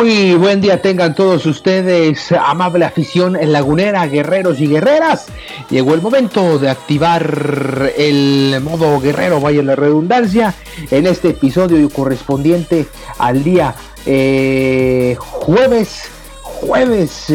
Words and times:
Muy 0.00 0.34
buen 0.34 0.62
día 0.62 0.80
tengan 0.80 1.14
todos 1.14 1.44
ustedes, 1.44 2.32
amable 2.32 2.86
afición 2.86 3.36
lagunera, 3.52 4.06
guerreros 4.06 4.58
y 4.58 4.66
guerreras. 4.66 5.26
Llegó 5.68 5.92
el 5.92 6.00
momento 6.00 6.58
de 6.58 6.70
activar 6.70 7.92
el 7.98 8.56
modo 8.62 8.98
guerrero, 8.98 9.42
vaya 9.42 9.62
la 9.62 9.76
redundancia, 9.76 10.54
en 10.90 11.06
este 11.06 11.28
episodio 11.28 11.90
correspondiente 11.90 12.86
al 13.18 13.44
día 13.44 13.74
eh, 14.06 15.16
jueves, 15.18 16.04
jueves 16.40 17.26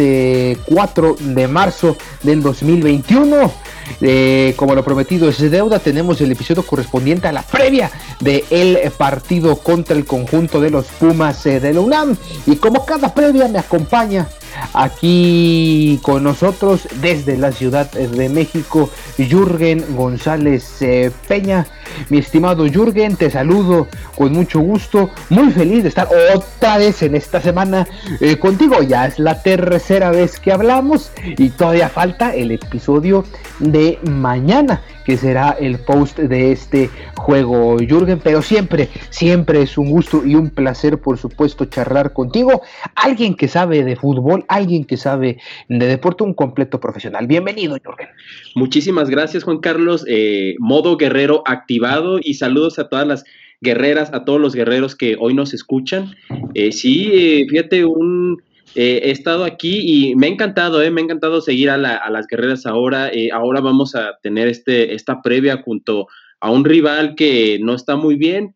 4 0.66 1.18
eh, 1.20 1.24
de 1.24 1.48
marzo 1.48 1.96
del 2.24 2.42
2021. 2.42 3.65
Eh, 4.02 4.54
como 4.56 4.76
lo 4.76 4.84
prometido 4.84 5.30
es 5.30 5.40
deuda, 5.52 5.80
tenemos 5.80 6.20
el 6.22 6.32
episodio 6.32 6.64
correspondiente 6.64 7.28
a 7.28 7.32
la 7.32 7.42
previa 7.44 7.92
del 8.20 8.44
el 8.50 8.92
partido 8.92 9.56
contra 9.58 9.96
el 9.96 10.06
conjunto 10.06 10.60
de 10.60 10.70
los 10.70 10.86
Pumas 10.86 11.46
eh, 11.46 11.60
de 11.60 11.74
la 11.74 11.82
UNAM. 11.82 12.16
Y 12.46 12.56
como 12.58 12.86
cada 12.86 13.14
previa 13.14 13.48
me 13.48 13.60
acompaña 13.60 14.28
aquí 14.74 16.00
con 16.02 16.24
nosotros 16.24 16.88
desde 17.02 17.38
la 17.38 17.52
Ciudad 17.52 17.92
de 17.92 18.30
México, 18.30 18.90
Jürgen 19.18 19.84
González 19.96 20.82
eh, 20.82 21.12
Peña. 21.28 21.66
Mi 22.10 22.18
estimado 22.18 22.66
Jürgen, 22.68 23.16
te 23.16 23.30
saludo 23.30 23.88
con 24.16 24.34
mucho 24.34 24.60
gusto, 24.60 25.10
muy 25.30 25.52
feliz 25.52 25.84
de 25.84 25.90
estar 25.90 26.08
otra 26.34 26.78
vez 26.78 27.02
en 27.04 27.16
esta 27.16 27.42
semana 27.42 27.88
eh, 28.20 28.38
contigo. 28.38 28.82
Ya 28.82 29.06
es 29.06 29.20
la 29.20 29.42
tercera 29.42 30.12
vez 30.12 30.40
que 30.40 30.52
hablamos 30.52 31.12
y 31.24 31.50
todavía 31.50 31.90
falta 31.90 32.34
el 32.34 32.52
episodio 32.52 33.24
de 33.60 34.00
mañana, 34.04 34.82
que 35.06 35.18
será 35.18 35.52
el 35.60 35.80
post 35.80 36.20
de 36.20 36.52
este 36.52 36.90
juego, 37.16 37.78
Jürgen. 37.78 38.20
Pero 38.24 38.42
siempre, 38.42 38.90
siempre 39.10 39.62
es 39.62 39.78
un 39.78 39.90
gusto 39.92 40.26
y 40.26 40.36
un 40.36 40.50
placer, 40.50 41.00
por 41.00 41.18
supuesto, 41.18 41.66
charlar 41.66 42.12
contigo. 42.14 42.62
Alguien 42.96 43.36
que 43.36 43.48
sabe 43.48 43.84
de 43.84 43.96
fútbol, 43.96 44.46
alguien 44.48 44.84
que 44.84 44.98
sabe 44.98 45.38
de 45.70 45.86
deporte, 45.86 46.24
un 46.24 46.34
completo 46.34 46.80
profesional. 46.80 47.28
Bienvenido, 47.28 47.78
Jürgen. 47.84 48.10
Muchísimas 48.56 49.10
gracias, 49.10 49.44
Juan 49.44 49.60
Carlos. 49.60 50.06
Eh, 50.08 50.56
modo 50.60 50.98
guerrero 50.98 51.44
activado 51.46 52.20
y 52.22 52.34
saludos 52.34 52.80
a 52.80 52.90
todas 52.90 53.08
las 53.08 53.24
guerreras, 53.62 54.14
a 54.14 54.26
todos 54.26 54.40
los 54.40 54.56
guerreros 54.56 54.96
que 54.96 55.16
hoy 55.20 55.34
nos 55.34 55.54
escuchan. 55.54 56.16
Eh, 56.54 56.72
sí, 56.72 57.10
eh, 57.14 57.46
fíjate, 57.50 57.86
un, 57.86 58.42
he 58.76 59.12
estado 59.12 59.44
aquí 59.44 60.10
y 60.10 60.16
me 60.16 60.28
ha 60.28 60.30
encantado, 60.30 60.80
me 60.92 61.02
ha 61.02 61.04
encantado 61.04 61.42
seguir 61.42 61.70
a, 61.70 61.78
las 61.78 62.28
guerreras 62.28 62.66
ahora. 62.66 63.12
ahora 63.34 63.62
vamos 63.62 63.96
a 63.96 64.18
tener 64.22 64.48
este, 64.48 64.94
esta 64.94 65.22
previa 65.22 65.62
junto 65.64 66.08
a 66.40 66.52
un 66.52 66.66
rival 66.66 67.16
que 67.16 67.58
no 67.62 67.74
está 67.74 67.96
muy 67.96 68.16
bien, 68.16 68.56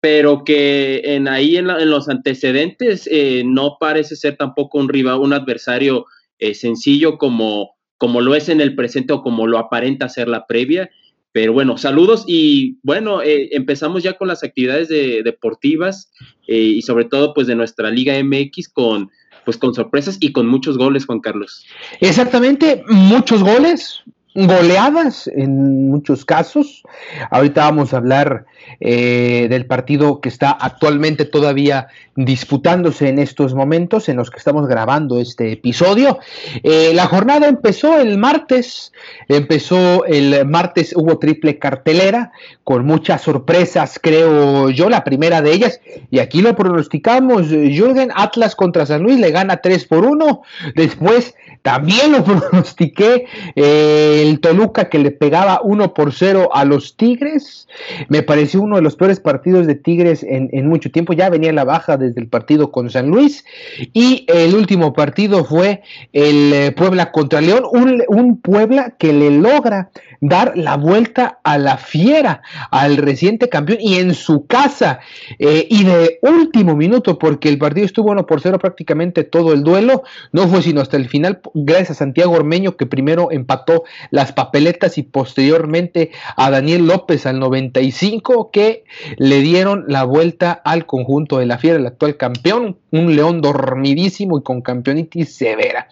pero 0.00 0.44
que 0.44 1.02
en 1.04 1.28
ahí 1.28 1.56
en, 1.56 1.66
los 1.66 2.08
antecedentes 2.08 3.08
no 3.44 3.76
parece 3.78 4.16
ser 4.16 4.36
tampoco 4.36 4.78
un 4.78 4.88
rival, 4.88 5.20
un 5.20 5.32
adversario 5.32 6.06
sencillo 6.52 7.18
como 7.18 7.76
lo 8.20 8.34
es 8.34 8.48
en 8.48 8.60
el 8.60 8.74
presente 8.74 9.12
o 9.12 9.22
como 9.22 9.46
lo 9.46 9.58
aparenta 9.58 10.08
ser 10.08 10.28
la 10.28 10.46
previa. 10.46 10.90
Pero 11.32 11.52
bueno, 11.52 11.78
saludos 11.78 12.24
y 12.26 12.78
bueno, 12.82 13.22
eh, 13.22 13.50
empezamos 13.52 14.02
ya 14.02 14.14
con 14.14 14.26
las 14.26 14.42
actividades 14.42 14.88
deportivas 14.88 16.12
eh, 16.48 16.56
y 16.56 16.82
sobre 16.82 17.04
todo 17.04 17.34
pues 17.34 17.46
de 17.46 17.54
nuestra 17.54 17.90
Liga 17.90 18.20
MX 18.22 18.68
con 18.68 19.10
pues 19.44 19.56
con 19.56 19.74
sorpresas 19.74 20.18
y 20.20 20.32
con 20.32 20.46
muchos 20.46 20.78
goles, 20.78 21.06
Juan 21.06 21.20
Carlos. 21.20 21.64
Exactamente, 22.00 22.82
muchos 22.88 23.42
goles, 23.42 24.02
goleadas 24.34 25.28
en 25.28 25.90
muchos 25.90 26.24
casos. 26.24 26.82
Ahorita 27.30 27.62
vamos 27.62 27.92
a 27.92 27.96
hablar 27.96 28.46
eh, 28.78 29.48
del 29.50 29.66
partido 29.66 30.20
que 30.20 30.28
está 30.28 30.50
actualmente 30.50 31.24
todavía 31.24 31.88
disputándose 32.14 33.08
en 33.08 33.18
estos 33.18 33.54
momentos 33.54 34.08
en 34.08 34.16
los 34.16 34.30
que 34.30 34.38
estamos 34.38 34.68
grabando 34.68 35.18
este 35.18 35.52
episodio. 35.52 36.18
Eh, 36.62 36.92
la 36.94 37.06
jornada 37.06 37.48
empezó 37.48 37.98
el 37.98 38.18
martes, 38.18 38.92
empezó 39.28 40.04
el 40.04 40.46
martes, 40.46 40.94
hubo 40.94 41.18
triple 41.18 41.58
cartelera 41.58 42.32
con 42.62 42.84
muchas 42.84 43.22
sorpresas, 43.22 43.98
creo 44.00 44.70
yo, 44.70 44.88
la 44.88 45.02
primera 45.02 45.42
de 45.42 45.52
ellas, 45.52 45.80
y 46.10 46.18
aquí 46.20 46.42
lo 46.42 46.54
pronosticamos, 46.54 47.48
Jürgen 47.48 48.10
Atlas 48.14 48.54
contra 48.54 48.86
San 48.86 49.02
Luis 49.02 49.18
le 49.18 49.30
gana 49.30 49.56
3 49.56 49.86
por 49.86 50.04
1, 50.04 50.42
después 50.76 51.34
también 51.62 52.12
lo 52.12 52.24
pronostiqué 52.24 53.26
eh, 53.56 54.19
el 54.20 54.40
Toluca 54.40 54.88
que 54.88 54.98
le 54.98 55.10
pegaba 55.10 55.60
1 55.62 55.94
por 55.94 56.12
0 56.12 56.50
a 56.52 56.64
los 56.64 56.96
Tigres. 56.96 57.68
Me 58.08 58.22
pareció 58.22 58.60
uno 58.62 58.76
de 58.76 58.82
los 58.82 58.96
peores 58.96 59.20
partidos 59.20 59.66
de 59.66 59.74
Tigres 59.74 60.24
en, 60.26 60.68
mucho 60.68 60.90
tiempo. 60.90 61.12
Ya 61.12 61.30
venía 61.30 61.52
la 61.52 61.64
baja 61.64 61.96
desde 61.96 62.20
el 62.20 62.28
partido 62.28 62.70
con 62.70 62.90
San 62.90 63.08
Luis. 63.08 63.44
Y 63.92 64.24
el 64.28 64.54
último 64.54 64.92
partido 64.92 65.44
fue 65.44 65.82
el 66.12 66.52
eh, 66.52 66.72
Puebla 66.72 67.12
contra 67.12 67.40
León. 67.40 67.64
Un, 67.70 68.40
Puebla 68.40 68.94
que 68.98 69.12
le 69.12 69.30
logra 69.30 69.90
dar 70.20 70.56
la 70.56 70.76
vuelta 70.76 71.38
a 71.42 71.58
la 71.58 71.76
fiera, 71.76 72.42
al 72.70 72.96
reciente 72.96 73.48
campeón 73.48 73.78
y 73.80 73.96
en 73.96 74.14
su 74.14 74.46
casa. 74.46 75.00
Eh, 75.38 75.66
y 75.68 75.84
de 75.84 76.18
último 76.22 76.76
minuto, 76.76 77.18
porque 77.18 77.48
el 77.48 77.58
partido 77.58 77.86
estuvo 77.86 78.10
1 78.10 78.26
por 78.26 78.40
0 78.40 78.58
prácticamente 78.58 79.24
todo 79.24 79.52
el 79.52 79.62
duelo. 79.62 80.02
No 80.32 80.48
fue 80.48 80.62
sino 80.62 80.80
hasta 80.80 80.96
el 80.96 81.08
final 81.08 81.40
gracias 81.54 81.90
a 81.90 81.94
Santiago 81.94 82.32
Ormeño 82.32 82.76
que 82.76 82.86
primero 82.86 83.30
empató 83.30 83.84
las 84.10 84.32
papeletas 84.32 84.98
y 84.98 85.02
posteriormente 85.02 86.10
a 86.36 86.50
Daniel 86.50 86.86
López 86.86 87.26
al 87.26 87.38
95 87.38 88.50
que 88.52 88.84
le 89.16 89.40
dieron 89.40 89.84
la 89.88 90.04
vuelta 90.04 90.52
al 90.52 90.86
conjunto 90.86 91.38
de 91.38 91.46
la 91.46 91.58
Fiera, 91.58 91.78
el 91.78 91.86
actual 91.86 92.16
campeón, 92.16 92.78
un 92.90 93.16
León 93.16 93.40
dormidísimo 93.40 94.38
y 94.38 94.42
con 94.42 94.62
campeonitis 94.62 95.34
severa. 95.34 95.88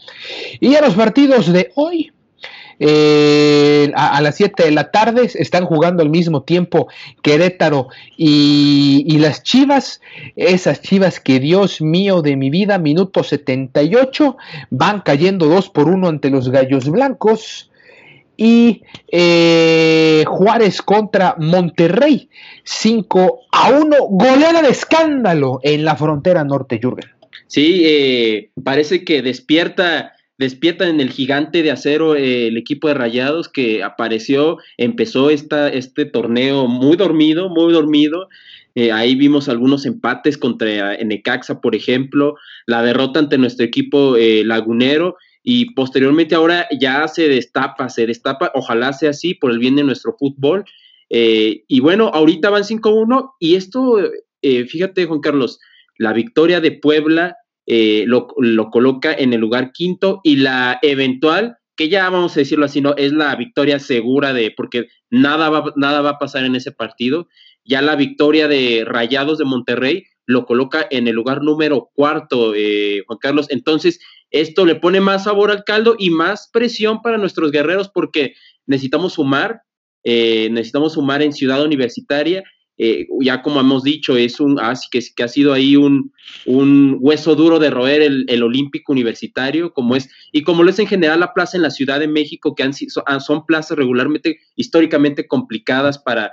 Y 0.60 0.74
a 0.74 0.80
los 0.80 0.94
partidos 0.94 1.52
de 1.52 1.70
hoy, 1.74 2.12
eh, 2.80 3.90
a, 3.96 4.20
las 4.20 4.36
7 4.36 4.64
de 4.64 4.70
la 4.70 4.90
tarde 4.92 5.28
están 5.34 5.64
jugando 5.64 6.02
al 6.02 6.10
mismo 6.10 6.42
tiempo 6.42 6.86
Querétaro 7.22 7.88
y, 8.16 9.18
las 9.18 9.42
Chivas, 9.42 10.00
esas 10.36 10.80
Chivas 10.80 11.18
que 11.18 11.40
Dios 11.40 11.80
mío 11.80 12.22
de 12.22 12.36
mi 12.36 12.50
vida, 12.50 12.78
minuto 12.78 13.24
78, 13.24 14.36
van 14.70 15.00
cayendo 15.00 15.46
2 15.46 15.70
por 15.70 15.88
1 15.88 16.08
ante 16.08 16.30
los 16.30 16.50
Gallos 16.50 16.88
Blancos 16.88 17.67
y 18.38 18.82
eh, 19.10 20.24
Juárez 20.26 20.80
contra 20.80 21.34
Monterrey, 21.38 22.30
5 22.62 23.40
a 23.52 23.70
1, 23.72 23.96
goleada 24.08 24.62
de 24.62 24.70
escándalo 24.70 25.58
en 25.62 25.84
la 25.84 25.96
frontera 25.96 26.44
norte, 26.44 26.78
Jürgen. 26.80 27.10
Sí, 27.48 27.82
eh, 27.84 28.50
parece 28.62 29.04
que 29.04 29.20
despierta 29.20 30.14
despierta 30.38 30.88
en 30.88 31.00
el 31.00 31.10
gigante 31.10 31.62
de 31.62 31.72
acero 31.72 32.14
eh, 32.14 32.46
el 32.46 32.56
equipo 32.56 32.88
de 32.88 32.94
Rayados 32.94 33.48
que 33.48 33.82
apareció, 33.82 34.58
empezó 34.76 35.30
esta, 35.30 35.68
este 35.68 36.04
torneo 36.04 36.68
muy 36.68 36.96
dormido, 36.96 37.48
muy 37.48 37.72
dormido. 37.72 38.28
Eh, 38.76 38.92
ahí 38.92 39.16
vimos 39.16 39.48
algunos 39.48 39.84
empates 39.84 40.38
contra 40.38 40.96
Necaxa, 40.98 41.60
por 41.60 41.74
ejemplo, 41.74 42.36
la 42.66 42.82
derrota 42.84 43.18
ante 43.18 43.36
nuestro 43.36 43.66
equipo 43.66 44.16
eh, 44.16 44.44
lagunero 44.44 45.16
y 45.50 45.72
posteriormente 45.72 46.34
ahora 46.34 46.68
ya 46.78 47.08
se 47.08 47.26
destapa, 47.26 47.88
se 47.88 48.06
destapa, 48.06 48.52
ojalá 48.54 48.92
sea 48.92 49.10
así 49.10 49.32
por 49.32 49.50
el 49.50 49.58
bien 49.58 49.76
de 49.76 49.82
nuestro 49.82 50.14
fútbol. 50.18 50.66
Eh, 51.08 51.64
y 51.66 51.80
bueno, 51.80 52.10
ahorita 52.12 52.50
van 52.50 52.64
5-1 52.64 53.30
y 53.40 53.54
esto, 53.54 53.98
eh, 54.42 54.66
fíjate 54.66 55.06
Juan 55.06 55.20
Carlos, 55.20 55.58
la 55.96 56.12
victoria 56.12 56.60
de 56.60 56.72
Puebla 56.72 57.38
eh, 57.64 58.04
lo, 58.06 58.26
lo, 58.36 58.68
coloca 58.68 59.14
en 59.14 59.32
el 59.32 59.40
lugar 59.40 59.72
quinto 59.72 60.20
y 60.22 60.36
la 60.36 60.80
eventual, 60.82 61.56
que 61.76 61.88
ya 61.88 62.10
vamos 62.10 62.36
a 62.36 62.40
decirlo 62.40 62.66
así, 62.66 62.82
no 62.82 62.94
es 62.98 63.14
la 63.14 63.34
victoria 63.34 63.78
segura 63.78 64.34
de, 64.34 64.52
porque 64.54 64.88
nada 65.08 65.48
va, 65.48 65.72
nada 65.76 66.02
va 66.02 66.10
a 66.10 66.18
pasar 66.18 66.44
en 66.44 66.56
ese 66.56 66.72
partido, 66.72 67.26
ya 67.64 67.80
la 67.80 67.96
victoria 67.96 68.48
de 68.48 68.84
Rayados 68.86 69.38
de 69.38 69.46
Monterrey 69.46 70.04
lo 70.28 70.44
coloca 70.44 70.86
en 70.90 71.08
el 71.08 71.14
lugar 71.14 71.42
número 71.42 71.90
cuarto, 71.94 72.52
eh, 72.54 73.02
Juan 73.06 73.18
Carlos. 73.18 73.46
Entonces, 73.48 73.98
esto 74.30 74.66
le 74.66 74.74
pone 74.74 75.00
más 75.00 75.24
sabor 75.24 75.50
al 75.50 75.64
caldo 75.64 75.96
y 75.98 76.10
más 76.10 76.48
presión 76.52 77.02
para 77.02 77.18
nuestros 77.18 77.50
guerreros 77.50 77.88
porque 77.88 78.34
necesitamos 78.66 79.14
sumar, 79.14 79.62
eh, 80.04 80.48
necesitamos 80.50 80.94
sumar 80.94 81.22
en 81.22 81.32
Ciudad 81.32 81.64
Universitaria. 81.64 82.44
Eh, 82.80 83.08
ya 83.20 83.42
como 83.42 83.58
hemos 83.58 83.82
dicho, 83.82 84.16
es 84.16 84.38
un, 84.38 84.60
ah, 84.60 84.74
que, 84.90 85.00
que, 85.16 85.22
ha 85.24 85.28
sido 85.28 85.52
ahí 85.52 85.74
un, 85.74 86.12
un 86.46 86.96
hueso 87.00 87.34
duro 87.34 87.58
de 87.58 87.70
roer 87.70 88.02
el, 88.02 88.42
olímpico 88.42 88.92
universitario, 88.92 89.72
como 89.72 89.96
es, 89.96 90.08
y 90.30 90.42
como 90.42 90.62
lo 90.62 90.70
es 90.70 90.78
en 90.78 90.86
general 90.86 91.18
la 91.18 91.34
plaza 91.34 91.56
en 91.56 91.64
la 91.64 91.72
Ciudad 91.72 91.98
de 91.98 92.06
México, 92.06 92.54
que 92.54 92.62
han, 92.62 92.72
ah, 93.06 93.18
son 93.18 93.46
plazas 93.46 93.76
regularmente, 93.76 94.38
históricamente 94.54 95.26
complicadas 95.26 95.98
para, 95.98 96.30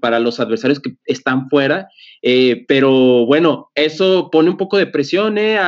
para 0.00 0.18
los 0.18 0.40
adversarios 0.40 0.80
que 0.80 0.96
están 1.04 1.48
fuera, 1.48 1.88
eh, 2.22 2.64
pero 2.68 3.24
bueno, 3.26 3.70
eso 3.74 4.30
pone 4.30 4.50
un 4.50 4.56
poco 4.56 4.76
de 4.76 4.86
presión, 4.86 5.38
eh, 5.38 5.58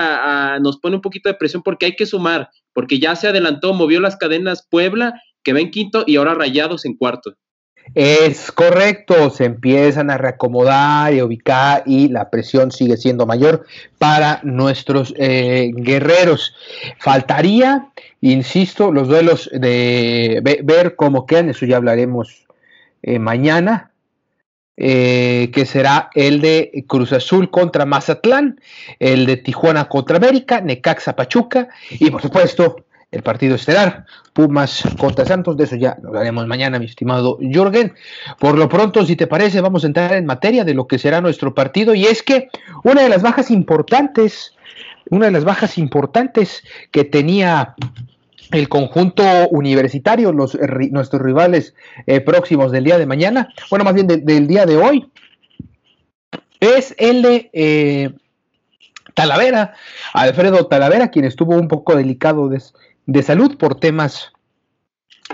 nos 0.60 0.78
pone 0.78 0.96
un 0.96 1.02
poquito 1.02 1.28
de 1.28 1.36
presión 1.36 1.62
porque 1.62 1.86
hay 1.86 1.96
que 1.96 2.06
sumar, 2.06 2.50
porque 2.72 2.98
ya 2.98 3.16
se 3.16 3.28
adelantó, 3.28 3.74
movió 3.74 4.00
las 4.00 4.16
cadenas 4.16 4.66
Puebla, 4.68 5.20
que 5.42 5.52
va 5.52 5.60
en 5.60 5.70
quinto, 5.70 6.04
y 6.06 6.16
ahora 6.16 6.34
Rayados 6.34 6.84
en 6.84 6.96
cuarto. 6.96 7.34
Es 7.94 8.52
correcto, 8.52 9.30
se 9.30 9.44
empiezan 9.44 10.10
a 10.10 10.16
reacomodar 10.16 11.12
y 11.12 11.20
ubicar 11.20 11.82
y 11.84 12.08
la 12.08 12.30
presión 12.30 12.70
sigue 12.70 12.96
siendo 12.96 13.26
mayor 13.26 13.66
para 13.98 14.40
nuestros 14.44 15.12
eh, 15.18 15.72
guerreros. 15.74 16.54
Faltaría, 16.98 17.88
insisto, 18.20 18.92
los 18.92 19.08
duelos 19.08 19.50
de 19.52 20.40
ver 20.62 20.94
cómo 20.96 21.26
quedan, 21.26 21.50
eso 21.50 21.66
ya 21.66 21.76
hablaremos 21.76 22.46
eh, 23.02 23.18
mañana, 23.18 23.91
eh, 24.76 25.50
que 25.52 25.66
será 25.66 26.10
el 26.14 26.40
de 26.40 26.84
Cruz 26.86 27.12
Azul 27.12 27.50
contra 27.50 27.84
Mazatlán, 27.84 28.60
el 28.98 29.26
de 29.26 29.36
Tijuana 29.36 29.88
contra 29.88 30.16
América, 30.16 30.60
Necaxa 30.60 31.14
Pachuca 31.14 31.68
y 31.90 32.10
por 32.10 32.22
supuesto 32.22 32.76
el 33.10 33.22
partido 33.22 33.56
estelar, 33.56 34.06
Pumas 34.32 34.82
contra 34.98 35.26
Santos, 35.26 35.58
de 35.58 35.64
eso 35.64 35.76
ya 35.76 35.98
lo 36.02 36.18
haremos 36.18 36.46
mañana, 36.46 36.78
mi 36.78 36.86
estimado 36.86 37.38
Jürgen. 37.40 37.92
Por 38.40 38.56
lo 38.56 38.70
pronto, 38.70 39.04
si 39.04 39.16
te 39.16 39.26
parece, 39.26 39.60
vamos 39.60 39.84
a 39.84 39.88
entrar 39.88 40.14
en 40.14 40.24
materia 40.24 40.64
de 40.64 40.72
lo 40.72 40.86
que 40.86 40.98
será 40.98 41.20
nuestro 41.20 41.54
partido, 41.54 41.94
y 41.94 42.06
es 42.06 42.22
que 42.22 42.48
una 42.82 43.02
de 43.02 43.10
las 43.10 43.20
bajas 43.20 43.50
importantes, 43.50 44.54
una 45.10 45.26
de 45.26 45.32
las 45.32 45.44
bajas 45.44 45.76
importantes 45.76 46.64
que 46.90 47.04
tenía 47.04 47.74
el 48.52 48.68
conjunto 48.68 49.24
universitario, 49.50 50.32
los, 50.32 50.56
nuestros 50.90 51.22
rivales 51.22 51.74
eh, 52.06 52.20
próximos 52.20 52.70
del 52.70 52.84
día 52.84 52.98
de 52.98 53.06
mañana, 53.06 53.52
bueno, 53.70 53.84
más 53.84 53.94
bien 53.94 54.06
del 54.06 54.46
día 54.46 54.66
de 54.66 54.76
hoy, 54.76 55.10
es 56.60 56.94
el 56.98 57.22
de 57.22 57.50
eh, 57.52 58.10
Talavera, 59.14 59.74
Alfredo 60.12 60.66
Talavera, 60.66 61.10
quien 61.10 61.24
estuvo 61.24 61.56
un 61.56 61.66
poco 61.66 61.96
delicado 61.96 62.48
de, 62.48 62.62
de 63.06 63.22
salud 63.22 63.56
por 63.56 63.80
temas 63.80 64.32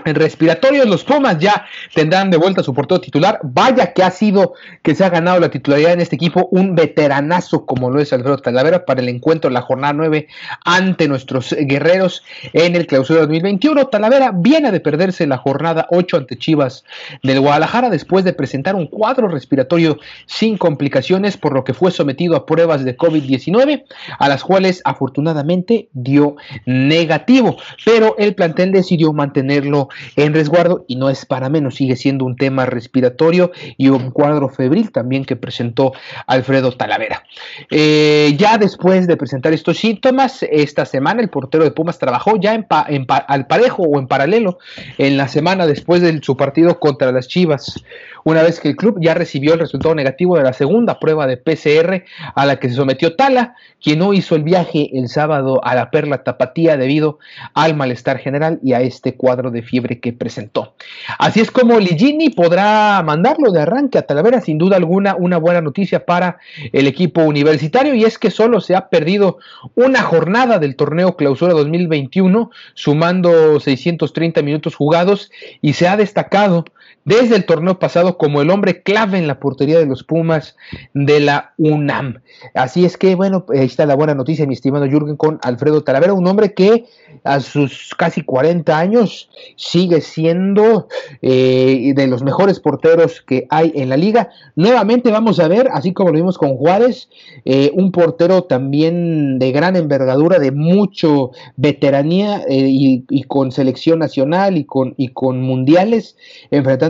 en 0.05 0.15
respiratorios, 0.15 0.87
los 0.87 1.03
Pumas 1.03 1.39
ya 1.39 1.65
tendrán 1.93 2.29
de 2.31 2.37
vuelta 2.37 2.63
su 2.63 2.73
portero 2.73 3.01
titular. 3.01 3.39
Vaya 3.43 3.93
que 3.93 4.03
ha 4.03 4.11
sido 4.11 4.53
que 4.83 4.95
se 4.95 5.03
ha 5.03 5.09
ganado 5.09 5.39
la 5.39 5.49
titularidad 5.49 5.93
en 5.93 6.01
este 6.01 6.15
equipo 6.15 6.47
un 6.51 6.75
veteranazo 6.75 7.65
como 7.65 7.89
lo 7.89 7.99
es 7.99 8.13
Alfredo 8.13 8.37
Talavera 8.37 8.85
para 8.85 9.01
el 9.01 9.09
encuentro 9.09 9.49
de 9.49 9.53
la 9.53 9.61
jornada 9.61 9.93
9 9.93 10.27
ante 10.65 11.07
nuestros 11.07 11.55
guerreros 11.59 12.23
en 12.53 12.75
el 12.75 12.87
clausura 12.87 13.21
2021. 13.21 13.87
Talavera 13.87 14.31
viene 14.33 14.71
de 14.71 14.79
perderse 14.79 15.27
la 15.27 15.37
jornada 15.37 15.87
8 15.91 16.17
ante 16.17 16.37
Chivas 16.37 16.83
del 17.23 17.39
Guadalajara 17.39 17.89
después 17.89 18.23
de 18.23 18.33
presentar 18.33 18.75
un 18.75 18.87
cuadro 18.87 19.27
respiratorio 19.27 19.99
sin 20.25 20.57
complicaciones, 20.57 21.37
por 21.37 21.53
lo 21.53 21.63
que 21.63 21.73
fue 21.73 21.91
sometido 21.91 22.35
a 22.35 22.45
pruebas 22.45 22.85
de 22.85 22.97
COVID-19, 22.97 23.83
a 24.17 24.29
las 24.29 24.43
cuales 24.43 24.81
afortunadamente 24.85 25.89
dio 25.93 26.35
negativo, 26.65 27.57
pero 27.85 28.15
el 28.17 28.35
plantel 28.35 28.71
decidió 28.71 29.13
mantenerlo 29.13 29.88
en 30.15 30.33
resguardo 30.33 30.85
y 30.87 30.95
no 30.95 31.09
es 31.09 31.25
para 31.25 31.49
menos, 31.49 31.75
sigue 31.75 31.95
siendo 31.95 32.25
un 32.25 32.35
tema 32.35 32.65
respiratorio 32.65 33.51
y 33.77 33.89
un 33.89 34.11
cuadro 34.11 34.49
febril 34.49 34.91
también 34.91 35.25
que 35.25 35.35
presentó 35.35 35.93
Alfredo 36.27 36.71
Talavera. 36.71 37.23
Eh, 37.69 38.35
ya 38.37 38.57
después 38.57 39.07
de 39.07 39.17
presentar 39.17 39.53
estos 39.53 39.77
síntomas, 39.77 40.43
esta 40.43 40.85
semana 40.85 41.21
el 41.21 41.29
portero 41.29 41.63
de 41.63 41.71
Pumas 41.71 41.99
trabajó 41.99 42.39
ya 42.39 42.53
en, 42.53 42.65
al 43.07 43.47
parejo 43.47 43.83
o 43.83 43.99
en 43.99 44.07
paralelo 44.07 44.59
en 44.97 45.17
la 45.17 45.27
semana 45.27 45.67
después 45.67 46.01
de 46.01 46.19
su 46.21 46.37
partido 46.37 46.79
contra 46.79 47.11
las 47.11 47.27
Chivas 47.27 47.83
una 48.23 48.43
vez 48.43 48.59
que 48.59 48.69
el 48.69 48.75
club 48.75 48.97
ya 49.01 49.13
recibió 49.13 49.53
el 49.53 49.59
resultado 49.59 49.95
negativo 49.95 50.37
de 50.37 50.43
la 50.43 50.53
segunda 50.53 50.99
prueba 50.99 51.27
de 51.27 51.37
PCR 51.37 52.03
a 52.35 52.45
la 52.45 52.57
que 52.57 52.69
se 52.69 52.75
sometió 52.75 53.15
Tala, 53.15 53.55
quien 53.81 53.99
no 53.99 54.13
hizo 54.13 54.35
el 54.35 54.43
viaje 54.43 54.89
el 54.93 55.07
sábado 55.09 55.63
a 55.63 55.75
la 55.75 55.91
Perla 55.91 56.23
Tapatía 56.23 56.77
debido 56.77 57.19
al 57.53 57.75
malestar 57.75 58.19
general 58.19 58.59
y 58.63 58.73
a 58.73 58.81
este 58.81 59.15
cuadro 59.15 59.51
de 59.51 59.61
fiebre 59.61 59.99
que 59.99 60.13
presentó. 60.13 60.75
Así 61.17 61.39
es 61.39 61.51
como 61.51 61.79
Ligini 61.79 62.29
podrá 62.29 63.01
mandarlo 63.03 63.51
de 63.51 63.61
arranque 63.61 63.97
a 63.97 64.03
Talavera, 64.03 64.41
sin 64.41 64.57
duda 64.57 64.77
alguna 64.77 65.15
una 65.15 65.37
buena 65.37 65.61
noticia 65.61 66.05
para 66.05 66.37
el 66.73 66.87
equipo 66.87 67.23
universitario 67.23 67.93
y 67.93 68.03
es 68.03 68.17
que 68.17 68.31
solo 68.31 68.61
se 68.61 68.75
ha 68.75 68.89
perdido 68.89 69.39
una 69.75 70.01
jornada 70.01 70.59
del 70.59 70.75
torneo 70.75 71.15
Clausura 71.15 71.53
2021, 71.53 72.51
sumando 72.73 73.59
630 73.59 74.41
minutos 74.41 74.75
jugados 74.75 75.31
y 75.61 75.73
se 75.73 75.87
ha 75.87 75.97
destacado 75.97 76.65
desde 77.05 77.35
el 77.35 77.45
torneo 77.45 77.79
pasado 77.79 78.17
como 78.17 78.41
el 78.41 78.49
hombre 78.49 78.83
clave 78.83 79.17
en 79.17 79.27
la 79.27 79.39
portería 79.39 79.79
de 79.79 79.85
los 79.85 80.03
Pumas 80.03 80.55
de 80.93 81.19
la 81.19 81.53
UNAM. 81.57 82.21
Así 82.53 82.85
es 82.85 82.97
que, 82.97 83.15
bueno, 83.15 83.45
ahí 83.49 83.65
está 83.65 83.85
la 83.85 83.95
buena 83.95 84.15
noticia, 84.15 84.45
mi 84.45 84.53
estimado 84.53 84.85
Jürgen, 84.85 85.15
con 85.15 85.39
Alfredo 85.41 85.83
Talavera, 85.83 86.13
un 86.13 86.27
hombre 86.27 86.53
que 86.53 86.85
a 87.23 87.39
sus 87.39 87.93
casi 87.97 88.23
40 88.23 88.77
años 88.77 89.29
sigue 89.55 90.01
siendo 90.01 90.87
eh, 91.21 91.93
de 91.95 92.07
los 92.07 92.23
mejores 92.23 92.59
porteros 92.59 93.21
que 93.21 93.47
hay 93.49 93.71
en 93.75 93.89
la 93.89 93.97
liga. 93.97 94.29
Nuevamente 94.55 95.11
vamos 95.11 95.39
a 95.39 95.47
ver, 95.47 95.69
así 95.73 95.93
como 95.93 96.09
lo 96.09 96.15
vimos 96.15 96.37
con 96.37 96.55
Juárez, 96.55 97.09
eh, 97.45 97.71
un 97.73 97.91
portero 97.91 98.43
también 98.43 99.39
de 99.39 99.51
gran 99.51 99.75
envergadura, 99.75 100.39
de 100.39 100.51
mucho 100.51 101.31
veteranía 101.55 102.43
eh, 102.47 102.67
y, 102.69 103.05
y, 103.09 103.23
con 103.23 103.51
selección 103.51 103.99
nacional 103.99 104.57
y 104.57 104.65
con, 104.65 104.93
y 104.97 105.09
con 105.09 105.41
mundiales, 105.41 106.17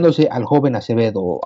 al 0.05 0.43
joven 0.45 0.75
Acevedo, 0.75 1.39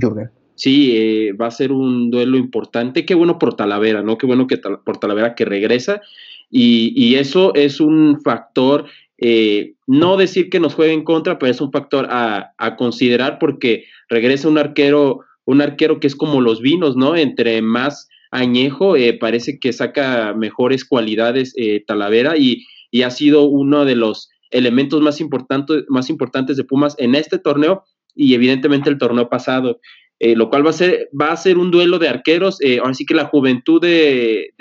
Jürgen. 0.00 0.30
Sí, 0.54 1.30
va 1.40 1.46
a 1.46 1.50
ser 1.50 1.72
un 1.72 2.10
duelo 2.10 2.36
importante. 2.36 3.06
Qué 3.06 3.14
bueno 3.14 3.38
por 3.38 3.54
Talavera, 3.54 4.02
¿no? 4.02 4.18
Qué 4.18 4.26
bueno 4.26 4.46
que 4.46 4.58
por 4.58 4.98
Talavera 4.98 5.34
que 5.34 5.46
regresa 5.46 6.02
y, 6.50 7.14
eso 7.14 7.54
es 7.54 7.80
un 7.80 8.20
factor, 8.22 8.86
eh, 9.18 9.74
no 9.86 10.16
decir 10.16 10.50
que 10.50 10.60
nos 10.60 10.74
juegue 10.74 10.92
en 10.92 11.04
contra, 11.04 11.38
pero 11.38 11.52
es 11.52 11.60
un 11.60 11.70
factor 11.70 12.08
a, 12.10 12.52
considerar 12.76 13.38
porque 13.38 13.84
regresa 14.08 14.48
un 14.48 14.58
arquero, 14.58 15.20
un 15.44 15.60
arquero 15.60 16.00
que 16.00 16.08
es 16.08 16.16
como 16.16 16.40
los 16.40 16.60
vinos, 16.60 16.96
¿no? 16.96 17.16
Entre 17.16 17.62
más 17.62 18.08
añejo, 18.32 18.96
eh, 18.96 19.12
parece 19.14 19.58
que 19.60 19.72
saca 19.72 20.34
mejores 20.34 20.84
cualidades 20.84 21.54
eh, 21.56 21.84
Talavera 21.86 22.36
y, 22.36 22.66
ha 23.04 23.10
sido 23.10 23.44
uno 23.44 23.84
de 23.84 23.94
los 23.94 24.30
elementos 24.50 25.00
más, 25.00 25.20
importantes 25.20 25.84
más 25.88 26.10
importantes 26.10 26.56
de 26.56 26.64
Pumas 26.64 26.94
en 26.98 27.14
este 27.14 27.38
torneo 27.38 27.84
y 28.14 28.34
evidentemente 28.34 28.90
el 28.90 28.98
torneo 28.98 29.28
pasado. 29.28 29.80
lo 30.20 30.50
cual 30.50 30.66
va 30.66 30.70
a 30.70 30.74
ser, 30.74 31.08
va 31.18 31.32
a 31.32 31.36
ser 31.36 31.56
un 31.56 31.70
duelo 31.70 31.98
de 31.98 32.08
arqueros, 32.08 32.58
así 32.84 33.06
que 33.06 33.14
la 33.14 33.26
juventud 33.26 33.80
de, 33.80 34.52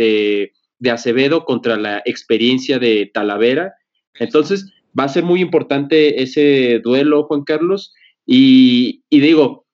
de 0.79 0.91
Acevedo 0.91 1.45
contra 1.45 1.77
la 1.77 2.01
experiencia 2.05 2.79
de 2.79 3.11
Talavera. 3.13 3.73
Entonces, 4.19 4.71
va 4.97 5.03
a 5.03 5.09
ser 5.09 5.23
muy 5.23 5.41
importante 5.41 6.21
ese 6.21 6.79
duelo, 6.83 7.23
Juan 7.23 7.43
Carlos. 7.43 7.93
Y, 8.25 9.01
digo, 9.09 9.65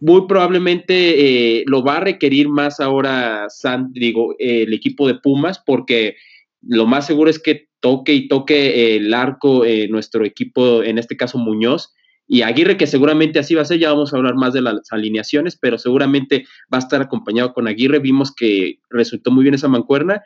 muy 0.00 0.26
probablemente 0.26 1.58
eh, 1.60 1.64
lo 1.66 1.84
va 1.84 1.98
a 1.98 2.04
requerir 2.04 2.48
más 2.48 2.80
ahora 2.80 3.46
San, 3.48 3.92
digo, 3.92 4.34
el 4.38 4.72
equipo 4.72 5.06
de 5.06 5.14
Pumas, 5.14 5.62
porque 5.64 6.16
lo 6.62 6.86
más 6.86 7.06
seguro 7.06 7.30
es 7.30 7.38
que 7.38 7.68
toque 7.82 8.14
y 8.14 8.28
toque 8.28 8.96
el 8.96 9.12
arco 9.12 9.66
eh, 9.66 9.88
nuestro 9.88 10.24
equipo, 10.24 10.82
en 10.82 10.96
este 10.96 11.16
caso 11.18 11.36
Muñoz, 11.36 11.92
y 12.26 12.40
Aguirre, 12.40 12.78
que 12.78 12.86
seguramente 12.86 13.38
así 13.38 13.54
va 13.54 13.60
a 13.60 13.66
ser, 13.66 13.78
ya 13.78 13.90
vamos 13.90 14.14
a 14.14 14.16
hablar 14.16 14.36
más 14.36 14.54
de 14.54 14.62
las 14.62 14.90
alineaciones, 14.90 15.58
pero 15.60 15.76
seguramente 15.76 16.46
va 16.72 16.78
a 16.78 16.80
estar 16.80 17.02
acompañado 17.02 17.52
con 17.52 17.68
Aguirre. 17.68 17.98
Vimos 17.98 18.34
que 18.34 18.78
resultó 18.88 19.30
muy 19.30 19.42
bien 19.42 19.54
esa 19.54 19.68
mancuerna. 19.68 20.22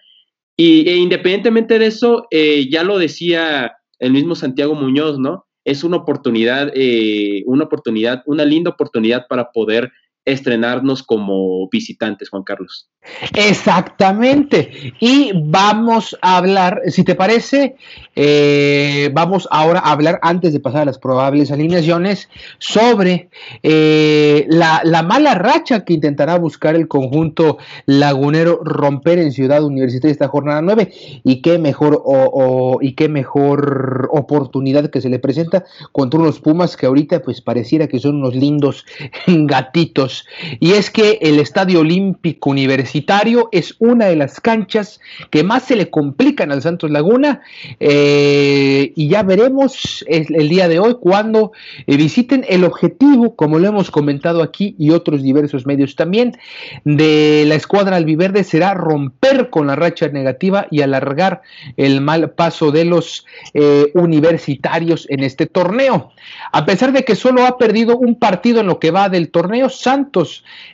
Y 0.56 0.88
e 0.88 0.96
independientemente 0.96 1.80
de 1.80 1.86
eso, 1.86 2.28
eh, 2.30 2.68
ya 2.70 2.84
lo 2.84 2.98
decía 2.98 3.72
el 3.98 4.12
mismo 4.12 4.36
Santiago 4.36 4.74
Muñoz, 4.74 5.18
¿no? 5.18 5.46
Es 5.64 5.82
una 5.82 5.96
oportunidad, 5.96 6.70
eh, 6.74 7.42
una 7.46 7.64
oportunidad, 7.64 8.22
una 8.26 8.44
linda 8.44 8.70
oportunidad 8.70 9.26
para 9.28 9.50
poder 9.50 9.90
estrenarnos 10.26 11.02
como 11.02 11.68
visitantes, 11.70 12.28
Juan 12.28 12.42
Carlos. 12.42 12.90
Exactamente. 13.34 14.92
Y 15.00 15.32
vamos 15.34 16.16
a 16.20 16.36
hablar, 16.36 16.82
si 16.88 17.04
te 17.04 17.14
parece, 17.14 17.76
eh, 18.16 19.10
vamos 19.12 19.48
ahora 19.50 19.80
a 19.80 19.92
hablar, 19.92 20.18
antes 20.22 20.52
de 20.52 20.60
pasar 20.60 20.82
a 20.82 20.86
las 20.86 20.98
probables 20.98 21.52
alineaciones, 21.52 22.28
sobre 22.58 23.30
eh, 23.62 24.46
la, 24.48 24.82
mala 25.06 25.34
racha 25.34 25.84
que 25.84 25.94
intentará 25.94 26.36
buscar 26.36 26.74
el 26.74 26.88
conjunto 26.88 27.58
lagunero 27.86 28.60
romper 28.64 29.18
en 29.20 29.30
Ciudad 29.32 29.62
Universitaria 29.62 30.12
esta 30.12 30.28
jornada 30.28 30.60
9 30.62 30.92
y 31.22 31.42
qué 31.42 31.58
mejor 31.58 32.02
o, 32.04 32.78
y 32.80 32.94
qué 32.94 33.08
mejor 33.08 34.08
oportunidad 34.10 34.90
que 34.90 35.00
se 35.00 35.08
le 35.08 35.20
presenta 35.20 35.64
contra 35.92 36.18
unos 36.18 36.40
Pumas 36.40 36.76
que 36.76 36.86
ahorita 36.86 37.22
pues 37.22 37.40
pareciera 37.40 37.86
que 37.86 38.00
son 38.00 38.16
unos 38.16 38.34
lindos 38.34 38.84
gatitos. 39.26 40.15
Y 40.60 40.72
es 40.72 40.90
que 40.90 41.18
el 41.22 41.38
Estadio 41.38 41.80
Olímpico 41.80 42.50
Universitario 42.50 43.48
es 43.52 43.74
una 43.78 44.06
de 44.06 44.16
las 44.16 44.40
canchas 44.40 45.00
que 45.30 45.42
más 45.42 45.64
se 45.64 45.76
le 45.76 45.90
complican 45.90 46.52
al 46.52 46.62
Santos 46.62 46.90
Laguna 46.90 47.40
eh, 47.80 48.92
y 48.94 49.08
ya 49.08 49.22
veremos 49.22 50.04
el, 50.08 50.48
día 50.48 50.68
de 50.68 50.78
hoy 50.78 50.96
cuando 51.00 51.52
eh, 51.86 51.96
visiten 51.96 52.44
el 52.48 52.64
objetivo, 52.64 53.36
como 53.36 53.58
lo 53.58 53.68
hemos 53.68 53.90
comentado 53.90 54.42
aquí 54.42 54.74
y 54.78 54.90
otros 54.90 55.22
diversos 55.22 55.66
medios 55.66 55.96
también, 55.96 56.36
de 56.84 57.44
la 57.46 57.54
escuadra 57.54 57.96
albiverde 57.96 58.44
será 58.44 58.74
romper 58.74 59.50
con 59.50 59.66
la 59.66 59.76
racha 59.76 60.08
negativa 60.08 60.66
y 60.70 60.82
alargar 60.82 61.42
el 61.76 62.00
mal 62.00 62.30
paso 62.30 62.70
de 62.70 62.84
los 62.84 63.26
eh, 63.54 63.90
universitarios 63.94 65.06
en 65.10 65.22
este 65.22 65.46
torneo. 65.46 66.10
A 66.52 66.64
pesar 66.64 66.92
de 66.92 67.04
que 67.04 67.14
solo 67.14 67.44
ha 67.44 67.58
perdido 67.58 67.96
un 67.96 68.18
partido 68.18 68.60
en 68.60 68.66
lo 68.66 68.78
que 68.78 68.90
va 68.90 69.08
del 69.08 69.30
torneo, 69.30 69.68
Santos 69.68 70.05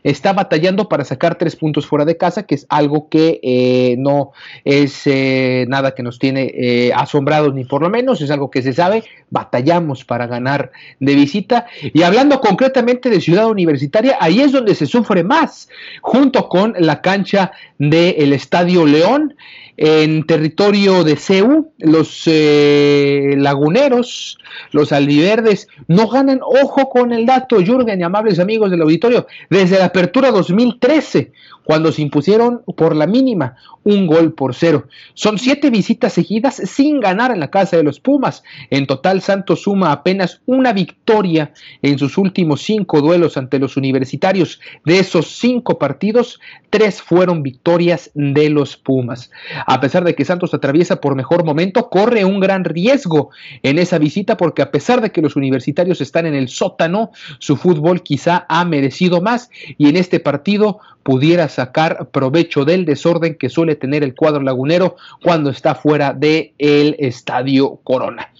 está 0.02 0.32
batallando 0.32 0.88
para 0.88 1.04
sacar 1.04 1.36
tres 1.36 1.56
puntos 1.56 1.86
fuera 1.86 2.04
de 2.04 2.16
casa, 2.16 2.44
que 2.44 2.54
es 2.54 2.66
algo 2.68 3.08
que 3.08 3.40
eh, 3.42 3.96
no 3.98 4.32
es 4.64 5.02
eh, 5.06 5.66
nada 5.68 5.94
que 5.94 6.02
nos 6.02 6.18
tiene 6.18 6.52
eh, 6.54 6.92
asombrados 6.94 7.54
ni 7.54 7.64
por 7.64 7.82
lo 7.82 7.90
menos, 7.90 8.20
es 8.20 8.30
algo 8.30 8.50
que 8.50 8.62
se 8.62 8.72
sabe, 8.72 9.04
batallamos 9.30 10.04
para 10.04 10.26
ganar 10.26 10.72
de 11.00 11.14
visita. 11.14 11.66
Y 11.82 12.02
hablando 12.02 12.40
concretamente 12.40 13.10
de 13.10 13.20
Ciudad 13.20 13.48
Universitaria, 13.48 14.16
ahí 14.20 14.40
es 14.40 14.52
donde 14.52 14.74
se 14.74 14.86
sufre 14.86 15.24
más, 15.24 15.68
junto 16.00 16.48
con 16.48 16.74
la 16.78 17.00
cancha 17.00 17.52
del 17.78 18.32
Estadio 18.32 18.86
León. 18.86 19.34
En 19.76 20.26
territorio 20.26 21.02
de 21.02 21.16
CEU, 21.16 21.72
los 21.78 22.24
laguneros, 22.26 24.38
los 24.70 24.92
albiverdes, 24.92 25.68
no 25.88 26.08
ganan, 26.08 26.40
ojo 26.42 26.90
con 26.90 27.12
el 27.12 27.26
dato, 27.26 27.60
Jürgen 27.60 28.00
y 28.00 28.02
amables 28.02 28.38
amigos 28.38 28.70
del 28.70 28.82
auditorio, 28.82 29.26
desde 29.50 29.78
la 29.78 29.86
apertura 29.86 30.30
2013, 30.30 31.32
cuando 31.64 31.92
se 31.92 32.02
impusieron 32.02 32.62
por 32.76 32.94
la 32.94 33.06
mínima 33.06 33.56
un 33.84 34.06
gol 34.06 34.34
por 34.34 34.54
cero. 34.54 34.86
Son 35.14 35.38
siete 35.38 35.70
visitas 35.70 36.12
seguidas 36.12 36.56
sin 36.56 37.00
ganar 37.00 37.32
en 37.32 37.40
la 37.40 37.50
casa 37.50 37.76
de 37.76 37.82
los 37.82 38.00
Pumas. 38.00 38.42
En 38.70 38.86
total, 38.86 39.22
Santos 39.22 39.62
suma 39.62 39.92
apenas 39.92 40.40
una 40.46 40.72
victoria 40.72 41.52
en 41.82 41.98
sus 41.98 42.18
últimos 42.18 42.62
cinco 42.62 43.00
duelos 43.00 43.36
ante 43.36 43.58
los 43.58 43.76
universitarios. 43.76 44.60
De 44.84 44.98
esos 44.98 45.38
cinco 45.38 45.78
partidos, 45.78 46.40
tres 46.70 47.02
fueron 47.02 47.42
victorias 47.42 48.10
de 48.14 48.50
los 48.50 48.76
Pumas. 48.76 49.30
A 49.66 49.80
pesar 49.80 50.04
de 50.04 50.14
que 50.14 50.24
Santos 50.24 50.54
atraviesa 50.54 51.00
por 51.00 51.14
mejor 51.14 51.44
momento, 51.44 51.88
corre 51.88 52.24
un 52.24 52.40
gran 52.40 52.64
riesgo 52.64 53.30
en 53.62 53.78
esa 53.78 53.98
visita 53.98 54.36
porque 54.36 54.62
a 54.62 54.70
pesar 54.70 55.00
de 55.00 55.10
que 55.10 55.22
los 55.22 55.36
universitarios 55.36 56.00
están 56.00 56.26
en 56.26 56.34
el 56.34 56.48
sótano, 56.48 57.10
su 57.38 57.56
fútbol 57.56 58.02
quizá 58.02 58.46
ha 58.48 58.64
merecido 58.64 59.20
más 59.20 59.50
y 59.78 59.88
en 59.88 59.96
este 59.96 60.20
partido 60.20 60.80
pudiera 61.02 61.48
sacar 61.48 62.08
provecho 62.10 62.64
del 62.64 62.84
desorden 62.84 63.36
que 63.36 63.48
suele 63.48 63.76
tener 63.76 64.02
el 64.02 64.14
cuadro 64.14 64.42
lagunero 64.42 64.96
cuando 65.22 65.50
está 65.50 65.74
fuera 65.74 66.12
del 66.12 66.52
el 66.58 66.96
estadio 66.98 67.80
Corona. 67.82 68.30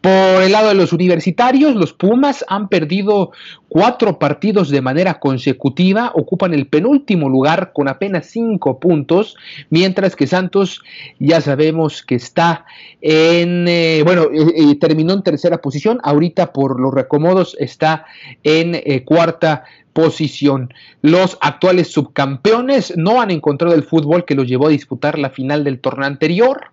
Por 0.00 0.42
el 0.42 0.52
lado 0.52 0.68
de 0.68 0.74
los 0.74 0.92
universitarios, 0.92 1.74
los 1.74 1.92
Pumas 1.92 2.44
han 2.48 2.68
perdido 2.68 3.32
cuatro 3.68 4.18
partidos 4.18 4.68
de 4.68 4.82
manera 4.82 5.18
consecutiva, 5.18 6.12
ocupan 6.14 6.54
el 6.54 6.66
penúltimo 6.66 7.28
lugar 7.28 7.72
con 7.72 7.88
apenas 7.88 8.26
cinco 8.26 8.78
puntos, 8.78 9.36
mientras 9.70 10.14
que 10.14 10.26
Santos 10.26 10.71
ya 11.18 11.40
sabemos 11.40 12.02
que 12.02 12.14
está 12.14 12.64
en, 13.00 13.66
eh, 13.68 14.02
bueno, 14.04 14.28
terminó 14.80 15.12
en 15.14 15.22
tercera 15.22 15.58
posición, 15.58 16.00
ahorita 16.02 16.52
por 16.52 16.80
los 16.80 16.94
recomodos 16.94 17.56
está 17.58 18.06
en 18.42 18.74
eh, 18.74 19.04
cuarta 19.04 19.64
posición. 19.92 20.72
Los 21.02 21.38
actuales 21.40 21.92
subcampeones 21.92 22.96
no 22.96 23.20
han 23.20 23.30
encontrado 23.30 23.74
el 23.74 23.82
fútbol 23.82 24.24
que 24.24 24.34
los 24.34 24.46
llevó 24.46 24.68
a 24.68 24.70
disputar 24.70 25.18
la 25.18 25.30
final 25.30 25.64
del 25.64 25.80
torneo 25.80 26.06
anterior, 26.06 26.72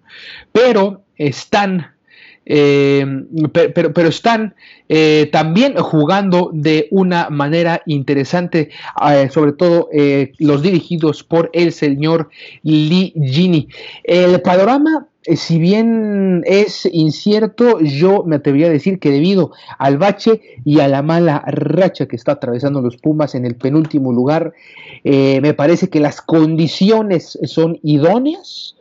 pero 0.51 1.01
están 1.17 1.91
eh, 2.51 3.05
pero, 3.53 4.09
están 4.09 4.55
eh, 4.89 5.29
también 5.31 5.75
jugando 5.75 6.49
de 6.51 6.87
una 6.89 7.29
manera 7.29 7.83
interesante, 7.85 8.71
eh, 9.07 9.29
sobre 9.29 9.53
todo 9.53 9.87
los 10.39 10.63
dirigidos 10.63 11.23
por 11.23 11.51
el 11.53 11.71
señor 11.71 12.29
Lee 12.63 13.13
Gini. 13.15 13.69
El 14.03 14.41
panorama 14.41 15.07
si 15.35 15.59
bien 15.59 16.43
es 16.47 16.89
incierto, 16.91 17.81
yo 17.81 18.23
me 18.23 18.37
atrevería 18.37 18.67
a 18.67 18.71
decir 18.71 18.99
que 18.99 19.11
debido 19.11 19.51
al 19.77 19.99
bache 19.99 20.41
y 20.65 20.79
a 20.79 20.87
la 20.87 21.03
mala 21.03 21.43
racha 21.45 22.07
que 22.07 22.15
está 22.15 22.31
atravesando 22.31 22.81
los 22.81 22.97
Pumas 22.97 23.35
en 23.35 23.45
el 23.45 23.55
penúltimo 23.55 24.11
lugar, 24.11 24.53
me 25.03 25.53
parece 25.53 25.89
que 25.89 25.99
las 25.99 26.21
condiciones 26.21 27.37
son 27.43 27.79
idóneas 27.83 28.75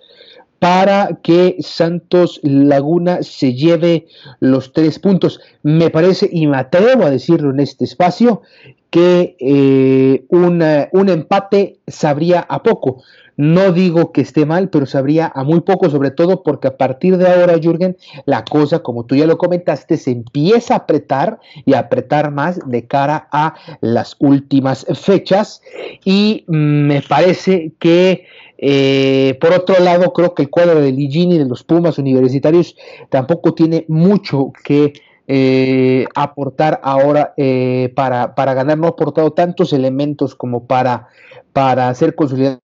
para 0.59 1.19
que 1.23 1.57
Santos 1.61 2.41
Laguna 2.43 3.23
se 3.23 3.55
lleve 3.55 4.07
los 4.41 4.73
tres 4.73 4.99
puntos. 4.99 5.41
Me 5.63 5.91
parece, 5.91 6.29
y 6.31 6.47
me 6.47 6.57
atrevo 6.57 7.05
a 7.05 7.11
decirlo 7.11 7.51
en 7.51 7.61
este 7.61 7.85
espacio, 7.85 8.43
que 8.91 9.37
eh, 9.39 10.25
un 10.31 11.09
empate 11.09 11.79
sabría 11.87 12.41
a 12.41 12.63
poco. 12.63 13.03
No 13.39 13.71
digo 13.71 14.11
que 14.11 14.21
esté 14.21 14.47
mal, 14.47 14.69
pero 14.69 14.85
sabría 14.85 15.31
a 15.33 15.45
muy 15.45 15.61
poco, 15.61 15.89
sobre 15.89 16.11
todo 16.11 16.43
porque 16.43 16.67
a 16.67 16.77
partir 16.77 17.17
de 17.19 17.29
ahora, 17.29 17.57
Jürgen, 17.57 17.97
la 18.27 18.45
cosa, 18.45 18.81
como 18.81 19.07
tú 19.07 19.15
ya 19.15 19.27
lo 19.27 19.39
comentaste, 19.39 19.97
se 19.97 20.11
empieza 20.11 20.75
a 20.75 20.79
apretar 20.79 21.39
y 21.65 21.75
a 21.75 21.79
apretar 21.79 22.33
más 22.33 22.59
de 22.69 22.89
cara 22.89 23.29
a 23.31 23.55
las 23.81 24.17
últimas 24.19 24.85
fechas. 25.01 25.63
Y 26.05 26.45
me 26.49 27.01
parece 27.01 27.75
que, 27.79 28.27
eh, 28.59 29.39
por 29.41 29.53
otro 29.53 29.79
lado, 29.85 30.13
creo 30.13 30.35
que 30.35 30.43
el 30.43 30.51
cuadro 30.51 30.81
de 30.81 30.91
Ligini 30.91 31.39
de 31.39 31.47
los 31.47 31.63
Pumas 31.63 31.97
universitarios 31.97 32.75
tampoco 33.09 33.55
tiene 33.55 33.85
mucho 33.87 34.53
que 34.65 34.95
eh, 35.29 36.07
aportar 36.17 36.81
ahora 36.83 37.35
eh, 37.37 37.93
para, 37.95 38.35
para 38.35 38.55
ganar. 38.55 38.79
No 38.79 38.87
ha 38.87 38.91
aportado 38.91 39.31
tantos 39.31 39.73
elementos 39.73 40.35
como 40.35 40.67
para, 40.67 41.07
para 41.53 41.89
hacer 41.89 42.17
consolidar 42.17 42.59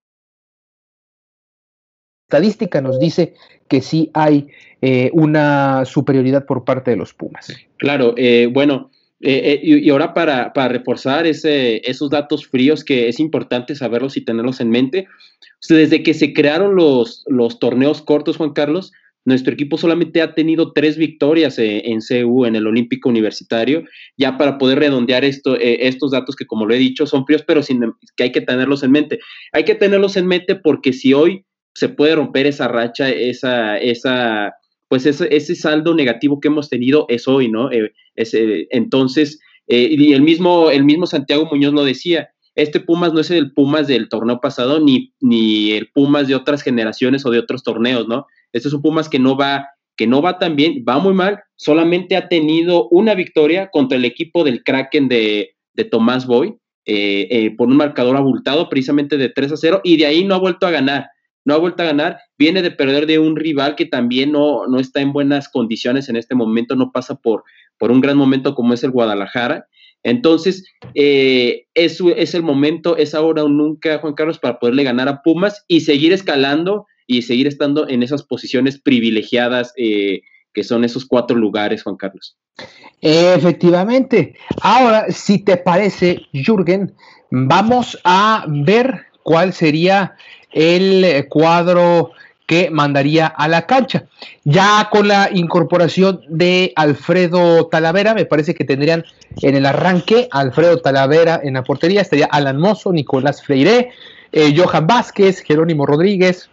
estadística 2.25 2.81
nos 2.81 2.99
dice 2.99 3.35
que 3.67 3.81
sí 3.81 4.09
hay 4.13 4.47
eh, 4.81 5.09
una 5.13 5.85
superioridad 5.85 6.45
por 6.45 6.65
parte 6.65 6.91
de 6.91 6.97
los 6.97 7.13
Pumas. 7.13 7.55
Claro, 7.77 8.13
eh, 8.17 8.49
bueno, 8.51 8.89
eh, 9.21 9.59
y, 9.63 9.89
ahora 9.89 10.13
para, 10.13 10.51
reforzar 10.67 11.25
ese, 11.25 11.81
esos 11.89 12.09
datos 12.09 12.47
fríos 12.47 12.83
que 12.83 13.07
es 13.07 13.19
importante 13.19 13.75
saberlos 13.75 14.17
y 14.17 14.21
tenerlos 14.21 14.59
en 14.59 14.69
mente, 14.69 15.07
desde 15.69 16.03
que 16.03 16.13
se 16.13 16.33
crearon 16.33 16.75
los, 16.75 17.25
torneos 17.59 18.01
cortos, 18.01 18.37
Juan 18.37 18.53
Carlos, 18.53 18.91
nuestro 19.23 19.53
equipo 19.53 19.77
solamente 19.77 20.21
ha 20.21 20.35
tenido 20.35 20.71
tres 20.71 20.97
victorias 20.97 21.57
en 21.57 21.99
CU, 21.99 22.45
en 22.45 22.55
el 22.55 22.67
Olímpico 22.67 23.09
Universitario, 23.09 23.83
ya 24.17 24.37
para 24.37 24.59
poder 24.59 24.77
redondear 24.77 25.25
esto, 25.25 25.57
estos 25.59 26.11
datos 26.11 26.35
que, 26.35 26.45
como 26.45 26.67
lo 26.67 26.75
he 26.75 26.77
dicho, 26.77 27.07
son 27.07 27.25
fríos, 27.25 27.43
pero 27.47 27.63
sin, 27.63 27.81
que 28.15 28.23
hay 28.25 28.31
que 28.31 28.41
tenerlos 28.41 28.83
en 28.83 28.91
mente. 28.91 29.17
Hay 29.51 29.63
que 29.63 29.73
tenerlos 29.73 30.15
en 30.15 30.27
mente 30.27 30.53
porque 30.53 30.93
si 30.93 31.15
hoy 31.15 31.43
se 31.75 31.89
puede 31.89 32.15
romper 32.15 32.47
esa 32.47 32.69
racha, 32.69 33.09
esa, 33.09 33.77
esa, 33.77 34.55
pues 34.87 35.05
ese, 35.05 35.27
ese 35.35 35.55
saldo 35.55 35.93
negativo 35.93 36.39
que 36.39 36.47
hemos 36.47 36.69
tenido 36.69 37.05
es 37.09 37.27
hoy, 37.27 37.51
¿no? 37.51 37.69
Eh, 37.69 37.91
eh, 38.15 38.67
entonces, 38.71 39.39
eh, 39.67 39.89
y 39.91 40.13
el 40.13 40.21
mismo, 40.21 40.71
el 40.71 40.85
mismo 40.85 41.05
Santiago 41.05 41.47
Muñoz 41.51 41.73
lo 41.73 41.83
decía, 41.83 42.29
este 42.55 42.79
Pumas 42.79 43.11
no 43.11 43.19
es 43.19 43.29
el 43.29 43.51
Pumas 43.51 43.87
del 43.87 44.07
torneo 44.07 44.39
pasado, 44.39 44.79
ni, 44.79 45.13
ni 45.19 45.73
el 45.73 45.89
Pumas 45.93 46.29
de 46.29 46.35
otras 46.35 46.61
generaciones 46.61 47.25
o 47.25 47.29
de 47.29 47.39
otros 47.39 47.61
torneos, 47.61 48.07
¿no? 48.07 48.25
Este 48.53 48.69
es 48.69 48.73
un 48.73 48.81
Pumas 48.81 49.09
que 49.09 49.19
no 49.19 49.35
va, 49.35 49.67
que 49.97 50.07
no 50.07 50.21
va 50.21 50.39
tan 50.39 50.55
bien, 50.55 50.85
va 50.87 50.99
muy 50.99 51.13
mal, 51.13 51.41
solamente 51.57 52.15
ha 52.15 52.29
tenido 52.29 52.87
una 52.87 53.15
victoria 53.15 53.69
contra 53.69 53.97
el 53.97 54.05
equipo 54.05 54.45
del 54.45 54.63
Kraken 54.63 55.09
de, 55.09 55.57
de 55.73 55.83
Tomás 55.83 56.25
Boy, 56.25 56.55
por 57.57 57.67
un 57.67 57.77
marcador 57.77 58.15
abultado, 58.15 58.69
precisamente 58.69 59.17
de 59.17 59.27
3 59.27 59.51
a 59.51 59.57
0, 59.57 59.81
y 59.83 59.97
de 59.97 60.05
ahí 60.05 60.23
no 60.23 60.35
ha 60.35 60.39
vuelto 60.39 60.67
a 60.67 60.71
ganar. 60.71 61.07
No 61.45 61.53
ha 61.53 61.57
vuelto 61.57 61.83
a 61.83 61.87
ganar, 61.87 62.19
viene 62.37 62.61
de 62.61 62.71
perder 62.71 63.05
de 63.05 63.19
un 63.19 63.35
rival 63.35 63.75
que 63.75 63.85
también 63.85 64.31
no, 64.31 64.67
no 64.67 64.79
está 64.79 64.99
en 64.99 65.13
buenas 65.13 65.47
condiciones 65.47 66.09
en 66.09 66.17
este 66.17 66.35
momento, 66.35 66.75
no 66.75 66.91
pasa 66.91 67.15
por, 67.15 67.43
por 67.77 67.91
un 67.91 68.01
gran 68.01 68.17
momento 68.17 68.55
como 68.55 68.73
es 68.73 68.83
el 68.83 68.91
Guadalajara. 68.91 69.67
Entonces, 70.03 70.65
eh, 70.93 71.65
es 71.73 72.35
el 72.35 72.43
momento, 72.43 72.97
es 72.97 73.15
ahora 73.15 73.43
o 73.43 73.49
nunca, 73.49 73.99
Juan 73.99 74.13
Carlos, 74.13 74.37
para 74.37 74.59
poderle 74.59 74.83
ganar 74.83 75.07
a 75.07 75.21
Pumas 75.23 75.63
y 75.67 75.81
seguir 75.81 76.13
escalando 76.13 76.85
y 77.07 77.23
seguir 77.23 77.47
estando 77.47 77.87
en 77.87 78.03
esas 78.03 78.23
posiciones 78.23 78.79
privilegiadas 78.79 79.73
eh, 79.77 80.21
que 80.53 80.63
son 80.63 80.83
esos 80.83 81.05
cuatro 81.05 81.35
lugares, 81.37 81.83
Juan 81.83 81.97
Carlos. 81.97 82.37
Efectivamente. 83.01 84.35
Ahora, 84.61 85.07
si 85.09 85.43
te 85.43 85.57
parece, 85.57 86.21
Jürgen, 86.33 86.93
vamos 87.29 87.99
a 88.03 88.45
ver 88.47 89.05
cuál 89.23 89.53
sería 89.53 90.15
el 90.55 91.27
cuadro 91.29 92.13
que 92.47 92.69
mandaría 92.69 93.27
a 93.27 93.47
la 93.47 93.65
cancha. 93.65 94.05
Ya 94.43 94.89
con 94.91 95.07
la 95.07 95.29
incorporación 95.33 96.21
de 96.29 96.73
Alfredo 96.75 97.67
Talavera, 97.67 98.13
me 98.13 98.25
parece 98.25 98.53
que 98.53 98.63
tendrían 98.63 99.03
en 99.41 99.55
el 99.55 99.65
arranque 99.65 100.27
Alfredo 100.31 100.77
Talavera 100.79 101.39
en 101.43 101.55
la 101.55 101.63
portería, 101.63 102.01
estaría 102.01 102.25
Alan 102.25 102.59
Mozo, 102.59 102.91
Nicolás 102.91 103.43
Freire, 103.43 103.91
eh, 104.31 104.53
Johan 104.55 104.87
Vázquez, 104.87 105.41
Jerónimo 105.41 105.85
Rodríguez, 105.85 106.49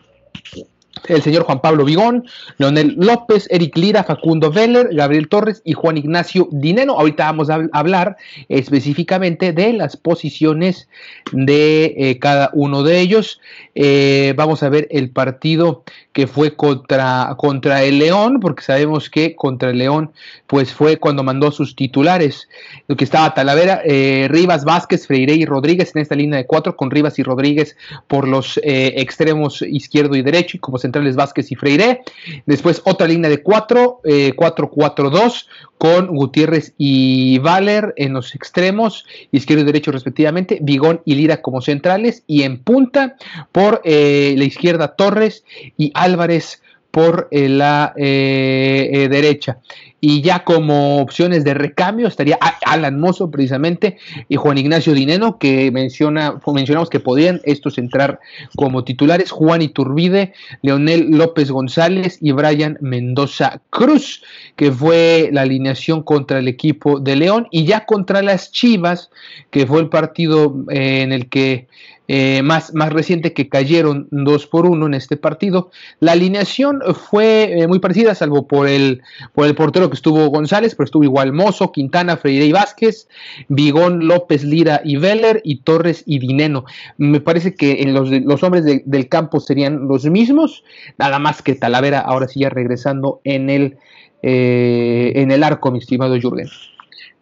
el 1.09 1.23
señor 1.23 1.45
Juan 1.45 1.61
Pablo 1.61 1.85
Vigón, 1.85 2.25
Leonel 2.59 2.95
López, 2.99 3.49
Eric 3.51 3.77
Lira, 3.77 4.05
Facundo 4.05 4.51
Veller, 4.51 4.89
Gabriel 4.93 5.29
Torres 5.29 5.63
y 5.65 5.73
Juan 5.73 5.97
Ignacio 5.97 6.49
Dineno. 6.51 6.95
Ahorita 6.95 7.25
vamos 7.25 7.51
a 7.51 7.69
hablar 7.73 8.17
específicamente 8.49 9.53
de 9.53 9.73
las 9.73 9.97
posiciones 9.97 10.89
de 11.33 11.95
eh, 11.97 12.19
cada 12.19 12.51
uno 12.53 12.83
de 12.83 13.01
ellos. 13.01 13.41
Eh, 13.75 14.35
vamos 14.37 14.63
a 14.63 14.69
ver 14.69 14.89
el 14.91 15.11
partido 15.11 15.85
que 16.13 16.27
fue 16.27 16.55
contra, 16.55 17.35
contra 17.39 17.83
el 17.83 17.99
León, 17.99 18.39
porque 18.41 18.63
sabemos 18.63 19.09
que 19.09 19.35
contra 19.35 19.71
el 19.71 19.79
León 19.79 20.13
pues 20.47 20.73
fue 20.73 20.99
cuando 20.99 21.23
mandó 21.23 21.51
sus 21.51 21.75
titulares, 21.75 22.49
lo 22.87 22.97
que 22.97 23.05
estaba 23.05 23.33
Talavera, 23.33 23.81
eh, 23.85 24.29
Rivas, 24.31 24.65
Vázquez, 24.65 25.07
Freire 25.07 25.35
y 25.35 25.47
Rodríguez 25.47 25.93
en 25.95 26.03
esta 26.03 26.15
línea 26.15 26.39
de 26.39 26.47
cuatro, 26.47 26.77
con 26.77 26.91
Rivas 26.91 27.19
y 27.19 27.23
Rodríguez 27.23 27.77
por 28.07 28.29
los 28.29 28.61
extremos 28.63 29.63
izquierdo 29.63 30.17
y 30.17 30.23
derecho 30.23 30.57
y 30.57 30.61
como 30.61 30.79
centrales 30.93 31.17
Vázquez 31.17 31.51
y 31.51 31.55
Freire. 31.57 32.03
Después 32.47 32.83
otra 32.85 33.07
línea 33.07 33.31
de 33.31 33.43
4, 33.43 34.01
4-4-2 34.05 35.47
con 35.79 36.07
Gutiérrez 36.09 36.75
y 36.79 37.39
Valer 37.39 37.93
en 37.97 38.13
los 38.13 38.35
extremos, 38.35 39.05
izquierdo 39.33 39.63
y 39.63 39.67
derecho 39.67 39.91
respectivamente, 39.91 40.59
Vigón 40.61 41.01
y 41.05 41.17
Lira 41.17 41.43
como 41.43 41.61
centrales 41.61 42.23
y 42.29 42.43
en 42.43 42.59
punta 42.63 43.17
por 43.51 43.81
eh, 43.85 44.35
la 44.37 44.45
izquierda 44.45 44.95
Torres 44.95 45.45
y 45.77 45.91
Álvarez 45.95 46.62
por 46.93 47.27
eh, 47.33 47.49
la 47.49 47.93
eh, 47.97 49.09
derecha. 49.11 49.59
Y 50.05 50.21
ya 50.21 50.43
como 50.43 50.99
opciones 50.99 51.45
de 51.45 51.55
recambio 51.55 52.09
estaría 52.09 52.37
Alan 52.67 52.99
Mozo 52.99 53.31
precisamente 53.31 53.99
y 54.29 54.35
Juan 54.35 54.59
Ignacio 54.59 54.95
Dineno 54.95 55.39
que 55.39 55.71
menciona, 55.71 56.41
mencionamos 56.45 56.91
que 56.91 56.99
podían 56.99 57.41
estos 57.45 57.79
entrar 57.79 58.19
como 58.57 58.83
titulares, 58.83 59.31
Juan 59.31 59.63
Iturbide, 59.63 60.33
Leonel 60.61 61.09
López 61.13 61.53
González 61.53 62.19
y 62.21 62.33
Brian 62.33 62.79
Mendoza 62.81 63.63
Cruz, 63.71 64.25
que 64.57 64.73
fue 64.73 65.31
la 65.33 65.43
alineación 65.43 66.03
contra 66.03 66.41
el 66.41 66.49
equipo 66.49 66.99
de 66.99 67.15
León. 67.15 67.47
Y 67.53 67.65
ya 67.65 67.87
contra 67.87 68.23
las 68.23 68.51
Chivas, 68.51 69.09
que 69.51 69.69
fue 69.69 69.81
el 69.81 69.89
partido 69.89 70.65
eh, 70.69 71.03
en 71.03 71.13
el 71.13 71.29
que 71.29 71.69
eh, 72.15 72.43
más, 72.43 72.75
más 72.75 72.93
reciente 72.93 73.33
que 73.33 73.49
cayeron 73.49 74.07
dos 74.11 74.47
por 74.47 74.67
uno 74.67 74.85
en 74.85 74.93
este 74.93 75.17
partido. 75.17 75.71
La 75.99 76.13
alineación 76.13 76.83
fue 77.09 77.45
eh, 77.45 77.67
muy 77.67 77.79
parecida, 77.79 78.15
salvo 78.15 78.47
por 78.47 78.69
el, 78.69 79.01
por 79.33 79.47
el 79.47 79.55
portero 79.55 79.89
que 79.89 79.95
estuvo 79.95 80.27
González, 80.27 80.75
pero 80.75 80.85
estuvo 80.85 81.05
igual 81.05 81.33
Mozo, 81.33 81.73
Quintana, 81.73 82.19
Freire 82.19 82.45
y 82.45 82.53
Vázquez, 82.53 83.09
Vigón, 83.49 84.07
López, 84.07 84.45
Lira 84.45 84.83
y 84.85 84.97
Veller 84.97 85.41
y 85.43 85.63
Torres 85.63 86.03
y 86.05 86.19
Dineno. 86.19 86.67
Me 86.99 87.23
parece 87.23 87.55
que 87.55 87.81
en 87.81 87.95
los, 87.95 88.11
los 88.11 88.43
hombres 88.43 88.67
del 88.85 89.09
campo 89.09 89.41
serían 89.41 89.89
los 89.89 90.05
mismos, 90.05 90.65
nada 90.99 91.19
más 91.19 91.41
que 91.41 91.55
Talavera 91.55 92.01
ahora 92.01 92.29
sí 92.29 92.41
ya 92.41 92.51
regresando 92.51 93.23
en 93.25 93.49
el, 93.49 93.79
eh, 94.23 95.13
en 95.15 95.31
el 95.31 95.43
arco, 95.43 95.71
mi 95.71 95.79
estimado 95.79 96.21
Jürgen. 96.21 96.49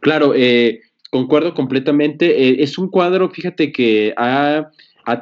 Claro, 0.00 0.32
eh, 0.34 0.80
Concuerdo 1.10 1.54
completamente. 1.54 2.48
Eh, 2.48 2.56
es 2.60 2.78
un 2.78 2.88
cuadro, 2.88 3.28
fíjate 3.30 3.72
que 3.72 4.14
ha, 4.16 4.70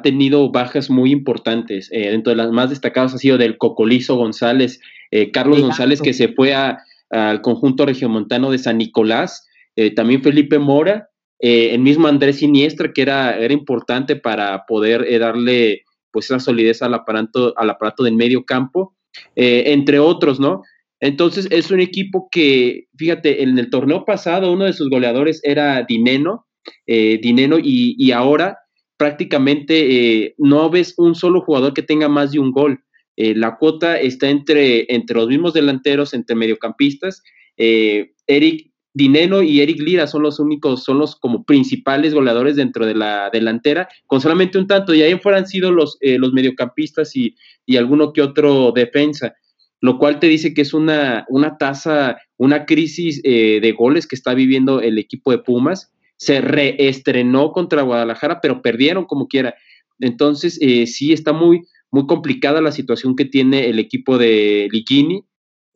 tenido 0.03 0.51
bajas 0.51 0.91
muy 0.91 1.11
importantes. 1.11 1.89
Eh, 1.91 2.11
dentro 2.11 2.29
de 2.29 2.37
las 2.37 2.51
más 2.51 2.69
destacadas 2.69 3.15
ha 3.15 3.17
sido 3.17 3.39
del 3.39 3.57
Cocolizo 3.57 4.15
González, 4.15 4.79
eh, 5.09 5.31
Carlos 5.31 5.61
González, 5.61 5.99
que 5.99 6.13
se 6.13 6.27
fue 6.27 6.53
al 6.53 7.41
conjunto 7.41 7.87
regiomontano 7.87 8.51
de 8.51 8.59
San 8.59 8.77
Nicolás. 8.77 9.47
también 9.95 10.21
Felipe 10.21 10.59
Mora, 10.59 11.09
el 11.39 11.79
mismo 11.79 12.07
Andrés 12.07 12.37
Siniestra, 12.37 12.91
que 12.93 13.01
era, 13.01 13.35
era 13.39 13.53
importante 13.53 14.15
para 14.15 14.65
poder 14.67 15.07
darle 15.19 15.85
pues 16.11 16.25
esa 16.25 16.39
solidez 16.39 16.83
al 16.83 16.93
aparato, 16.93 17.53
al 17.57 17.69
aparato 17.69 18.03
del 18.03 18.15
medio 18.15 18.43
campo, 18.43 18.93
entre 19.35 19.97
otros, 19.97 20.39
¿no? 20.39 20.61
Entonces 21.01 21.47
es 21.49 21.71
un 21.71 21.79
equipo 21.79 22.27
que, 22.31 22.87
fíjate, 22.97 23.43
en 23.43 23.57
el 23.57 23.69
torneo 23.69 24.05
pasado 24.05 24.51
uno 24.51 24.65
de 24.65 24.73
sus 24.73 24.89
goleadores 24.89 25.39
era 25.43 25.83
Dineno, 25.83 26.45
eh, 26.85 27.19
Dineno 27.21 27.57
y, 27.61 28.11
ahora 28.11 28.57
prácticamente 28.97 30.23
eh, 30.23 30.35
no 30.37 30.69
ves 30.69 30.93
un 30.97 31.15
solo 31.15 31.41
jugador 31.41 31.73
que 31.73 31.83
tenga 31.83 32.09
más 32.09 32.33
de 32.33 32.39
un 32.39 32.51
gol. 32.51 32.83
Eh, 33.15 33.33
la 33.33 33.57
cuota 33.57 33.97
está 33.97 34.29
entre, 34.29 34.93
entre 34.93 35.15
los 35.15 35.27
mismos 35.27 35.53
delanteros, 35.53 36.13
entre 36.13 36.35
mediocampistas. 36.35 37.23
Eric 37.55 38.71
Dineno 38.93 39.41
y 39.41 39.61
Eric 39.61 39.79
Lira 39.81 40.07
son 40.07 40.23
los 40.23 40.39
únicos, 40.39 40.83
son 40.83 40.99
los 40.99 41.15
como 41.17 41.45
principales 41.45 42.13
goleadores 42.13 42.55
dentro 42.55 42.85
de 42.85 42.95
la 42.95 43.29
delantera, 43.31 43.87
con 44.05 44.21
solamente 44.21 44.57
un 44.57 44.67
tanto, 44.67 44.93
y 44.93 45.01
ahí 45.01 45.17
fueran 45.19 45.45
sido 45.45 45.71
los, 45.71 45.97
los 46.01 46.31
mediocampistas 46.31 47.15
y, 47.17 47.35
y 47.65 47.75
alguno 47.75 48.13
que 48.13 48.21
otro 48.21 48.71
defensa 48.73 49.33
lo 49.81 49.97
cual 49.97 50.19
te 50.19 50.27
dice 50.27 50.53
que 50.53 50.61
es 50.61 50.73
una, 50.73 51.25
una 51.29 51.57
tasa, 51.57 52.17
una 52.37 52.65
crisis 52.65 53.21
eh, 53.23 53.59
de 53.61 53.71
goles 53.71 54.07
que 54.07 54.15
está 54.15 54.33
viviendo 54.33 54.81
el 54.81 54.97
equipo 54.97 55.31
de 55.31 55.39
Pumas. 55.39 55.91
Se 56.17 56.41
reestrenó 56.41 57.53
contra 57.53 57.83
Guadalajara, 57.83 58.41
pero 58.41 58.61
perdieron 58.61 59.05
como 59.05 59.27
quiera. 59.27 59.55
Entonces, 59.99 60.57
eh, 60.61 60.85
sí 60.85 61.13
está 61.13 61.31
muy, 61.31 61.61
muy 61.91 62.07
complicada 62.07 62.61
la 62.61 62.73
situación 62.73 63.15
que 63.15 63.25
tiene 63.25 63.69
el 63.69 63.79
equipo 63.79 64.17
de 64.17 64.67
Ligini, 64.71 65.23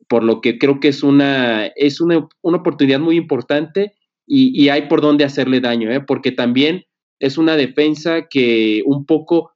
por 0.06 0.22
lo 0.22 0.42
que 0.42 0.58
creo 0.58 0.80
que 0.80 0.88
es 0.88 1.02
una, 1.02 1.66
es 1.66 2.00
una, 2.00 2.28
oportunidad 2.42 3.00
muy 3.00 3.16
importante 3.16 3.94
y, 4.26 4.68
hay 4.68 4.82
por 4.82 5.00
dónde 5.00 5.24
hacerle 5.24 5.60
daño, 5.60 5.90
¿eh? 5.90 6.00
porque 6.00 6.30
también 6.30 6.84
es 7.20 7.38
una 7.38 7.56
defensa 7.56 8.26
que 8.28 8.82
un 8.84 9.06
poco 9.06 9.52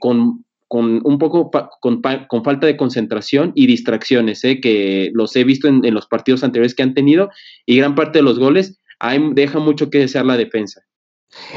con 0.00 0.44
con 0.72 1.02
un 1.04 1.18
poco 1.18 1.50
con, 1.50 2.02
falta 2.02 2.66
de 2.66 2.78
concentración 2.78 3.52
y 3.54 3.66
distracciones, 3.66 4.42
¿eh? 4.42 4.58
que 4.58 5.10
los 5.12 5.36
he 5.36 5.44
visto 5.44 5.68
en, 5.68 5.82
los 5.92 6.06
partidos 6.06 6.42
anteriores 6.44 6.74
que 6.74 6.82
han 6.82 6.94
tenido 6.94 7.28
y 7.66 7.76
gran 7.76 7.94
parte 7.94 8.20
de 8.20 8.22
los 8.22 8.38
goles 8.38 8.80
hay, 8.98 9.20
deja 9.34 9.58
mucho 9.58 9.90
que 9.90 9.98
desear 9.98 10.24
la 10.24 10.38
defensa. 10.38 10.80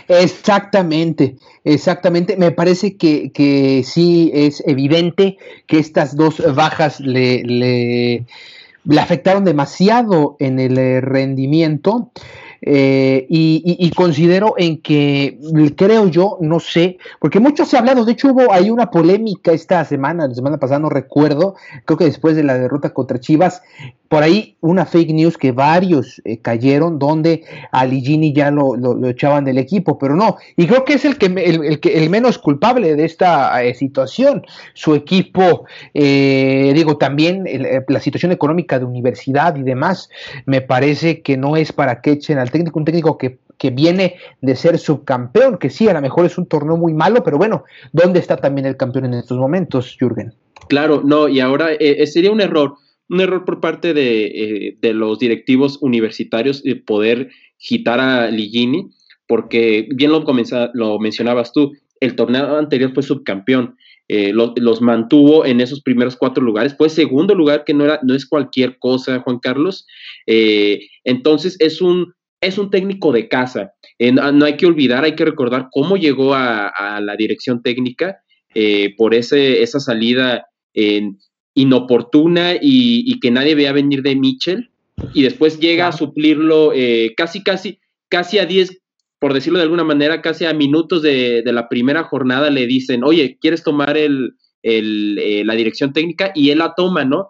Exactamente, 0.09 1.37
exactamente. 1.63 2.35
Me 2.35 2.51
parece 2.51 2.97
que, 2.97 3.31
que 3.31 3.83
sí 3.85 4.31
es 4.33 4.61
evidente 4.67 5.37
que 5.65 5.79
estas 5.79 6.17
dos 6.17 6.43
bajas 6.53 6.99
le, 6.99 7.41
le, 7.45 8.25
afectaron 8.99 9.45
demasiado 9.45 10.35
en 10.39 10.59
el 10.59 11.01
rendimiento. 11.01 12.11
Eh, 12.67 13.27
y, 13.29 13.91
considero 13.91 14.55
en 14.57 14.81
que, 14.81 15.37
creo 15.77 16.07
yo, 16.07 16.39
no 16.41 16.59
sé, 16.59 16.97
porque 17.19 17.39
mucho 17.39 17.63
se 17.63 17.75
ha 17.75 17.79
hablado, 17.79 18.03
de 18.03 18.13
hecho 18.13 18.29
hubo 18.29 18.51
ahí 18.51 18.71
una 18.71 18.89
polémica 18.89 19.51
esta 19.51 19.85
semana, 19.85 20.27
la 20.27 20.33
semana 20.33 20.57
pasada 20.57 20.79
no 20.79 20.89
recuerdo, 20.89 21.53
creo 21.85 21.97
que 21.97 22.05
después 22.05 22.35
de 22.35 22.43
la 22.43 22.57
derrota 22.57 22.89
contra 22.89 23.19
Chivas, 23.19 23.61
por 24.07 24.23
ahí 24.23 24.57
una 24.61 24.85
fake 24.85 25.13
news 25.13 25.37
que 25.37 25.51
varios 25.51 26.21
eh, 26.25 26.39
cayeron 26.39 26.97
donde 26.97 27.43
a 27.71 27.85
Ligini 27.85 28.33
ya 28.33 28.49
lo, 28.49 28.75
echaban 29.07 29.45
del 29.45 29.59
equipo, 29.59 29.99
pero 29.99 30.15
no, 30.15 30.37
y 30.57 30.65
creo 30.65 30.85
que 30.85 30.93
es 30.93 31.05
el 31.05 31.19
que 31.19 31.27
el, 31.27 31.79
el 31.81 32.09
menos 32.09 32.39
culpable 32.39 32.95
de 32.95 33.05
esta 33.05 33.63
eh, 33.63 33.75
situación. 33.75 34.43
Su 34.73 34.95
equipo, 34.95 35.65
digo, 35.93 36.97
también 36.97 37.45
la 37.87 37.99
situación 37.99 38.31
económica 38.31 38.79
de 38.79 38.85
universidad 38.85 39.55
y 39.55 39.63
demás, 39.63 40.09
me 40.45 40.61
parece 40.61 41.21
que 41.21 41.37
no 41.37 41.55
es 41.57 41.71
para 41.71 42.01
que 42.01 42.11
echen 42.11 42.39
al 42.39 42.49
técnico, 42.55 42.79
un 42.79 42.85
técnico 42.85 43.17
que, 43.17 43.39
viene 43.71 44.17
de 44.41 44.55
ser 44.55 44.77
subcampeón, 44.77 45.57
que 45.57 45.71
sí, 45.71 45.87
a 45.89 45.93
lo 45.93 46.01
mejor 46.01 46.25
es 46.25 46.37
un 46.37 46.45
torneo 46.45 46.77
muy 46.77 46.93
malo, 46.93 47.23
pero 47.23 47.37
bueno, 47.37 47.63
¿dónde 47.91 48.19
está 48.19 48.37
también 48.37 48.67
el 48.67 48.77
campeón 48.77 49.05
en 49.05 49.15
estos 49.15 49.39
momentos, 49.39 49.97
Jürgen? 49.99 50.33
Claro, 50.69 51.01
no, 51.03 51.27
y 51.27 51.39
ahora 51.39 51.73
eh, 51.73 51.77
eh, 51.79 52.07
sería 52.07 52.31
un 52.31 52.41
error, 52.41 52.75
un 53.09 53.21
error 53.21 53.43
por 53.43 53.59
parte 53.59 53.93
de, 53.93 54.25
eh, 54.25 54.77
de 54.79 54.93
los 54.93 55.17
directivos 55.19 55.79
universitarios 55.81 56.61
de 56.63 56.75
poder 56.75 57.29
quitar 57.57 57.99
a 57.99 58.29
Ligini, 58.29 58.91
porque 59.27 59.87
bien 59.95 60.11
lo, 60.11 60.23
lo 60.73 60.99
mencionabas 60.99 61.51
tú, 61.51 61.73
el 61.99 62.15
torneo 62.15 62.57
anterior 62.57 62.93
fue 62.93 63.03
subcampeón. 63.03 63.77
los 64.07 64.81
mantuvo 64.81 65.45
en 65.45 65.59
esos 65.59 65.81
primeros 65.81 66.15
cuatro 66.15 66.43
lugares. 66.43 66.75
Fue 66.77 66.89
segundo 66.89 67.33
lugar, 67.33 67.63
que 67.65 67.73
no, 67.73 67.85
era, 67.85 67.99
no 68.03 68.13
es 68.13 68.27
cualquier 68.27 68.77
cosa, 68.77 69.21
Juan 69.21 69.39
Carlos. 69.39 69.87
Entonces 71.03 71.55
es 71.59 71.81
un, 71.81 72.13
es 72.45 72.57
un 72.57 72.69
técnico 72.69 73.11
de 73.11 73.27
casa. 73.27 73.73
Eh, 73.99 74.11
no 74.11 74.45
hay 74.45 74.57
que 74.57 74.65
olvidar, 74.65 75.03
hay 75.03 75.15
que 75.15 75.25
recordar 75.25 75.67
cómo 75.71 75.97
llegó 75.97 76.33
a, 76.33 76.99
la 77.01 77.15
dirección 77.15 77.61
técnica 77.61 78.19
por 78.97 79.13
ese, 79.13 79.61
esa 79.63 79.81
salida 79.81 80.45
inoportuna 81.53 82.53
y, 82.61 83.19
que 83.19 83.31
nadie 83.31 83.55
veía 83.55 83.73
venir 83.73 84.01
de 84.01 84.15
Mitchell. 84.15 84.69
Y 85.13 85.23
después 85.23 85.59
llega 85.59 85.87
a 85.87 85.91
suplirlo 85.91 86.71
casi, 87.17 87.43
casi, 87.43 87.79
casi 88.09 88.39
a 88.39 88.45
10 88.45 88.81
por 89.25 89.33
decirlo 89.33 89.57
de 89.57 89.63
alguna 89.63 89.83
manera, 89.83 90.21
casi 90.21 90.45
a 90.45 90.53
minutos 90.53 91.01
de, 91.01 91.41
la 91.45 91.67
primera 91.67 92.03
jornada 92.03 92.51
le 92.51 92.67
dicen, 92.67 93.03
oye, 93.03 93.39
¿quieres 93.41 93.63
tomar 93.63 93.97
el, 93.97 94.35
eh, 94.61 95.43
la 95.45 95.55
dirección 95.55 95.93
técnica? 95.93 96.31
Y 96.35 96.51
él 96.51 96.59
la 96.59 96.73
toma, 96.75 97.05
¿no? 97.05 97.29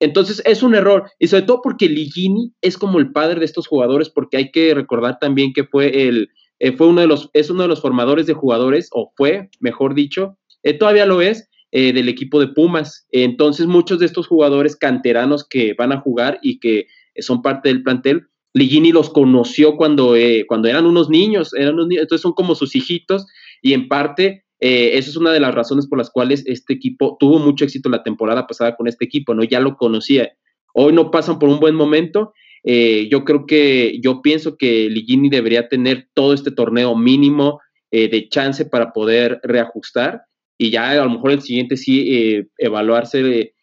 Entonces 0.00 0.42
es 0.44 0.62
un 0.62 0.74
error, 0.74 1.10
y 1.18 1.28
sobre 1.28 1.44
todo 1.44 1.60
porque 1.62 1.88
Ligini 1.88 2.52
es 2.60 2.76
como 2.76 2.98
el 2.98 3.12
padre 3.12 3.40
de 3.40 3.46
estos 3.46 3.66
jugadores, 3.66 4.10
porque 4.10 4.36
hay 4.36 4.50
que 4.50 4.74
recordar 4.74 5.18
también 5.18 5.52
que 5.52 5.64
fue 5.64 6.08
el, 6.08 6.30
eh, 6.58 6.72
fue 6.72 6.86
uno 6.86 7.00
de 7.00 7.06
los, 7.06 7.30
es 7.32 7.50
uno 7.50 7.62
de 7.62 7.68
los 7.68 7.80
formadores 7.80 8.26
de 8.26 8.34
jugadores, 8.34 8.88
o 8.92 9.12
fue, 9.16 9.50
mejor 9.60 9.94
dicho, 9.94 10.36
eh, 10.62 10.74
todavía 10.74 11.06
lo 11.06 11.20
es, 11.20 11.48
del 11.72 12.08
equipo 12.08 12.40
de 12.40 12.48
Pumas. 12.48 13.06
Entonces 13.10 13.66
muchos 13.66 13.98
de 13.98 14.06
estos 14.06 14.26
jugadores 14.26 14.76
canteranos 14.76 15.46
que 15.46 15.74
van 15.74 15.92
a 15.92 16.00
jugar 16.00 16.38
y 16.40 16.58
que 16.58 16.86
son 17.18 17.42
parte 17.42 17.68
del 17.68 17.82
plantel, 17.82 18.28
Ligini 18.56 18.90
los 18.90 19.10
conoció 19.10 19.76
cuando, 19.76 20.16
eh, 20.16 20.46
cuando 20.48 20.66
eran 20.68 20.86
unos 20.86 21.10
niños, 21.10 21.52
eran 21.52 21.74
unos 21.74 21.88
niños, 21.88 22.04
entonces 22.04 22.22
son 22.22 22.32
como 22.32 22.54
sus 22.54 22.74
hijitos 22.74 23.26
y 23.60 23.74
en 23.74 23.86
parte 23.86 24.45
eh, 24.60 24.92
esa 24.94 25.10
es 25.10 25.16
una 25.16 25.32
de 25.32 25.40
las 25.40 25.54
razones 25.54 25.86
por 25.86 25.98
las 25.98 26.10
cuales 26.10 26.44
este 26.46 26.74
equipo 26.74 27.16
tuvo 27.18 27.38
mucho 27.38 27.64
éxito 27.64 27.88
la 27.88 28.02
temporada 28.02 28.46
pasada 28.46 28.76
con 28.76 28.88
este 28.88 29.04
equipo, 29.04 29.34
¿no? 29.34 29.44
Ya 29.44 29.60
lo 29.60 29.76
conocía. 29.76 30.32
Hoy 30.74 30.92
no 30.92 31.10
pasan 31.10 31.38
por 31.38 31.48
un 31.48 31.60
buen 31.60 31.74
momento. 31.74 32.32
Eh, 32.64 33.08
yo 33.10 33.24
creo 33.24 33.46
que, 33.46 33.98
yo 34.02 34.22
pienso 34.22 34.56
que 34.56 34.90
Ligini 34.90 35.28
debería 35.28 35.68
tener 35.68 36.08
todo 36.14 36.34
este 36.34 36.50
torneo 36.50 36.96
mínimo 36.96 37.60
de 37.92 38.28
chance 38.28 38.66
para 38.66 38.92
poder 38.92 39.40
reajustar 39.42 40.24
y 40.58 40.68
ya 40.70 40.90
a 40.90 41.04
lo 41.04 41.08
mejor 41.08 41.30
el 41.30 41.40
siguiente 41.40 41.78
sí 41.78 42.44
evaluarse 42.58 43.54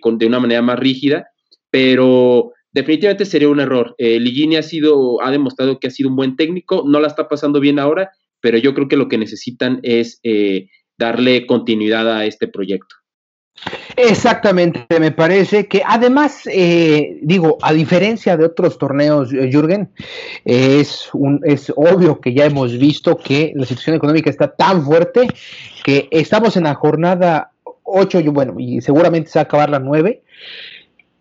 con, 0.00 0.16
de 0.16 0.26
una 0.26 0.38
manera 0.38 0.62
más 0.62 0.78
rígida, 0.78 1.26
pero 1.70 2.52
definitivamente 2.72 3.24
sería 3.24 3.48
un 3.48 3.60
error. 3.60 3.94
Eh, 3.98 4.20
Ligini 4.20 4.56
ha 4.56 4.62
sido, 4.62 5.22
ha 5.22 5.30
demostrado 5.30 5.78
que 5.78 5.88
ha 5.88 5.90
sido 5.90 6.08
un 6.08 6.16
buen 6.16 6.36
técnico, 6.36 6.84
no 6.86 7.00
la 7.00 7.08
está 7.08 7.28
pasando 7.28 7.60
bien 7.60 7.78
ahora, 7.78 8.10
pero 8.40 8.58
yo 8.58 8.74
creo 8.74 8.88
que 8.88 8.96
lo 8.96 9.08
que 9.08 9.18
necesitan 9.18 9.80
es 9.82 10.20
eh, 10.22 10.68
darle 10.98 11.46
continuidad 11.46 12.10
a 12.10 12.26
este 12.26 12.48
proyecto. 12.48 12.96
Exactamente, 13.96 14.86
me 14.98 15.10
parece 15.10 15.66
que 15.66 15.82
además, 15.86 16.48
eh, 16.50 17.18
digo, 17.22 17.58
a 17.60 17.72
diferencia 17.72 18.36
de 18.36 18.46
otros 18.46 18.78
torneos, 18.78 19.32
eh, 19.32 19.50
Jürgen, 19.52 19.90
es, 20.44 21.10
un, 21.12 21.40
es 21.44 21.70
obvio 21.76 22.20
que 22.20 22.32
ya 22.32 22.46
hemos 22.46 22.78
visto 22.78 23.16
que 23.18 23.52
la 23.54 23.66
situación 23.66 23.96
económica 23.96 24.30
está 24.30 24.54
tan 24.54 24.84
fuerte 24.84 25.28
que 25.84 26.08
estamos 26.10 26.56
en 26.56 26.64
la 26.64 26.74
jornada 26.74 27.52
8, 27.82 28.22
bueno, 28.32 28.54
y 28.58 28.80
seguramente 28.80 29.30
se 29.30 29.38
va 29.38 29.42
a 29.42 29.44
acabar 29.44 29.70
la 29.70 29.80
9, 29.80 30.22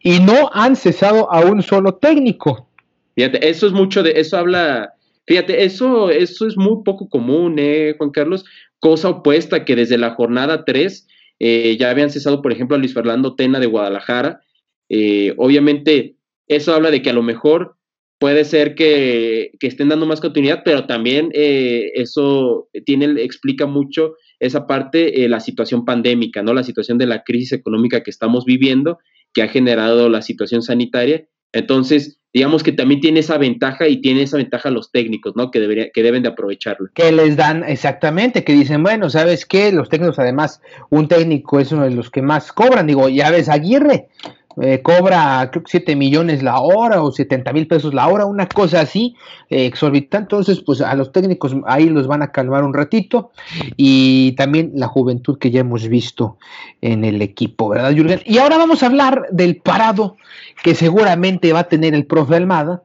y 0.01 0.19
no 0.19 0.49
han 0.53 0.75
cesado 0.75 1.31
a 1.31 1.41
un 1.41 1.61
solo 1.61 1.95
técnico. 1.95 2.67
Fíjate, 3.15 3.49
eso 3.49 3.67
es 3.67 3.73
mucho 3.73 4.03
de, 4.03 4.13
eso 4.15 4.37
habla, 4.37 4.93
fíjate, 5.29 5.63
eso, 5.63 6.09
eso 6.09 6.47
es 6.47 6.57
muy 6.57 6.83
poco 6.83 7.07
común, 7.07 7.57
¿eh, 7.59 7.93
Juan 7.99 8.09
Carlos? 8.09 8.45
Cosa 8.79 9.09
opuesta 9.09 9.63
que 9.63 9.75
desde 9.75 9.99
la 9.99 10.15
jornada 10.15 10.65
3 10.65 11.07
eh, 11.39 11.77
ya 11.79 11.91
habían 11.91 12.09
cesado, 12.09 12.41
por 12.41 12.51
ejemplo, 12.51 12.75
a 12.75 12.79
Luis 12.79 12.95
Fernando 12.95 13.35
Tena 13.35 13.59
de 13.59 13.67
Guadalajara. 13.67 14.41
Eh, 14.89 15.35
obviamente, 15.37 16.15
eso 16.47 16.73
habla 16.73 16.89
de 16.89 17.03
que 17.03 17.11
a 17.11 17.13
lo 17.13 17.21
mejor 17.21 17.75
puede 18.17 18.43
ser 18.43 18.73
que, 18.73 19.51
que 19.59 19.67
estén 19.67 19.89
dando 19.89 20.07
más 20.07 20.19
continuidad, 20.19 20.63
pero 20.65 20.87
también 20.87 21.29
eh, 21.33 21.91
eso 21.93 22.67
tiene, 22.87 23.21
explica 23.21 23.67
mucho 23.67 24.15
esa 24.39 24.65
parte, 24.65 25.29
la 25.29 25.39
situación 25.39 25.85
pandémica, 25.85 26.41
¿no? 26.41 26.55
La 26.55 26.63
situación 26.63 26.97
de 26.97 27.05
la 27.05 27.23
crisis 27.23 27.53
económica 27.53 28.01
que 28.01 28.09
estamos 28.09 28.45
viviendo 28.45 28.97
que 29.31 29.43
ha 29.43 29.47
generado 29.47 30.09
la 30.09 30.23
situación 30.23 30.63
sanitaria. 30.63 31.27
Entonces, 31.51 32.19
digamos 32.33 32.63
que 32.63 32.71
también 32.71 33.01
tiene 33.01 33.21
esa 33.21 33.37
ventaja 33.37 33.87
y 33.87 34.01
tiene 34.01 34.23
esa 34.23 34.37
ventaja 34.37 34.69
los 34.69 34.91
técnicos, 34.91 35.35
¿no? 35.35 35.49
Que, 35.51 35.59
debería, 35.59 35.89
que 35.91 36.03
deben 36.03 36.23
de 36.23 36.29
aprovecharlo. 36.29 36.89
Que 36.93 37.11
les 37.11 37.35
dan, 37.35 37.63
exactamente, 37.63 38.43
que 38.43 38.53
dicen, 38.53 38.83
bueno, 38.83 39.09
¿sabes 39.09 39.45
qué? 39.45 39.71
Los 39.71 39.89
técnicos, 39.89 40.19
además, 40.19 40.61
un 40.89 41.07
técnico 41.07 41.59
es 41.59 41.71
uno 41.71 41.83
de 41.83 41.91
los 41.91 42.09
que 42.09 42.21
más 42.21 42.51
cobran. 42.53 42.87
Digo, 42.87 43.09
ya 43.09 43.31
ves, 43.31 43.49
Aguirre, 43.49 44.09
eh, 44.61 44.81
cobra 44.81 45.49
creo 45.51 45.63
que 45.63 45.71
7 45.71 45.95
millones 45.95 46.43
la 46.43 46.59
hora 46.59 47.01
o 47.01 47.11
70 47.11 47.53
mil 47.53 47.67
pesos 47.67 47.93
la 47.93 48.07
hora, 48.07 48.25
una 48.25 48.47
cosa 48.47 48.81
así, 48.81 49.15
eh, 49.49 49.65
exorbitante. 49.65 50.35
Entonces, 50.35 50.61
pues 50.61 50.81
a 50.81 50.93
los 50.95 51.11
técnicos 51.11 51.55
ahí 51.65 51.89
los 51.89 52.07
van 52.07 52.21
a 52.21 52.31
calmar 52.31 52.63
un 52.63 52.73
ratito 52.73 53.31
y 53.77 54.33
también 54.33 54.71
la 54.75 54.87
juventud 54.87 55.37
que 55.37 55.51
ya 55.51 55.61
hemos 55.61 55.87
visto 55.87 56.37
en 56.81 57.05
el 57.05 57.21
equipo, 57.21 57.69
¿verdad, 57.69 57.93
Jürgen? 57.93 58.21
Y 58.25 58.37
ahora 58.37 58.57
vamos 58.57 58.83
a 58.83 58.87
hablar 58.87 59.27
del 59.31 59.57
parado 59.57 60.17
que 60.63 60.75
seguramente 60.75 61.53
va 61.53 61.59
a 61.59 61.67
tener 61.67 61.93
el 61.93 62.05
profe 62.05 62.35
Almada 62.35 62.83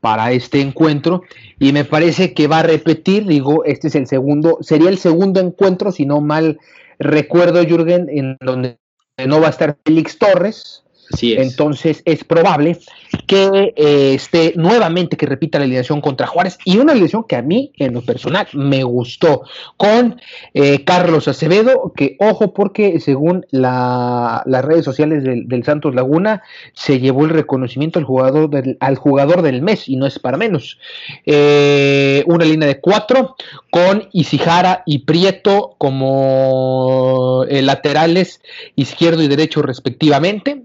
para 0.00 0.32
este 0.32 0.60
encuentro 0.60 1.22
y 1.58 1.72
me 1.72 1.84
parece 1.84 2.34
que 2.34 2.46
va 2.46 2.58
a 2.58 2.62
repetir, 2.62 3.26
digo, 3.26 3.64
este 3.64 3.88
es 3.88 3.94
el 3.94 4.06
segundo, 4.06 4.58
sería 4.60 4.90
el 4.90 4.98
segundo 4.98 5.40
encuentro, 5.40 5.92
si 5.92 6.04
no 6.04 6.20
mal 6.20 6.58
recuerdo, 6.98 7.64
Jürgen, 7.64 8.08
en 8.10 8.36
donde 8.40 8.78
no 9.26 9.40
va 9.40 9.46
a 9.46 9.50
estar 9.50 9.78
Félix 9.84 10.18
Torres, 10.18 10.83
entonces 11.20 12.02
es 12.04 12.24
probable 12.24 12.78
que 13.26 13.74
eh, 13.76 14.14
esté 14.14 14.54
nuevamente 14.56 15.16
que 15.16 15.26
repita 15.26 15.58
la 15.58 15.64
alineación 15.64 16.00
contra 16.00 16.26
Juárez 16.26 16.58
y 16.64 16.78
una 16.78 16.92
alineación 16.92 17.24
que 17.24 17.36
a 17.36 17.42
mí 17.42 17.72
en 17.76 17.94
lo 17.94 18.02
personal 18.02 18.46
me 18.52 18.82
gustó 18.82 19.42
con 19.76 20.20
eh, 20.52 20.84
Carlos 20.84 21.28
Acevedo, 21.28 21.92
que 21.96 22.16
ojo 22.18 22.52
porque 22.52 23.00
según 23.00 23.46
las 23.50 24.44
redes 24.44 24.84
sociales 24.84 25.22
del, 25.24 25.64
Santos 25.64 25.94
Laguna 25.94 26.42
se 26.74 27.00
llevó 27.00 27.24
el 27.24 27.30
reconocimiento 27.30 27.98
al 27.98 28.04
jugador 28.04 28.50
del, 28.50 28.76
al 28.80 28.96
jugador 28.96 29.40
del 29.42 29.62
mes 29.62 29.88
y 29.88 29.96
no 29.96 30.06
es 30.06 30.18
para 30.18 30.36
menos. 30.36 30.78
Eh, 31.24 32.22
una 32.26 32.44
línea 32.44 32.68
de 32.68 32.80
cuatro 32.80 33.36
con 33.70 34.08
Isijara 34.12 34.82
y 34.84 34.98
Prieto 34.98 35.74
como 35.78 37.46
laterales 37.48 38.40
izquierdo 38.76 39.22
y 39.22 39.28
derecho 39.28 39.62
respectivamente 39.62 40.64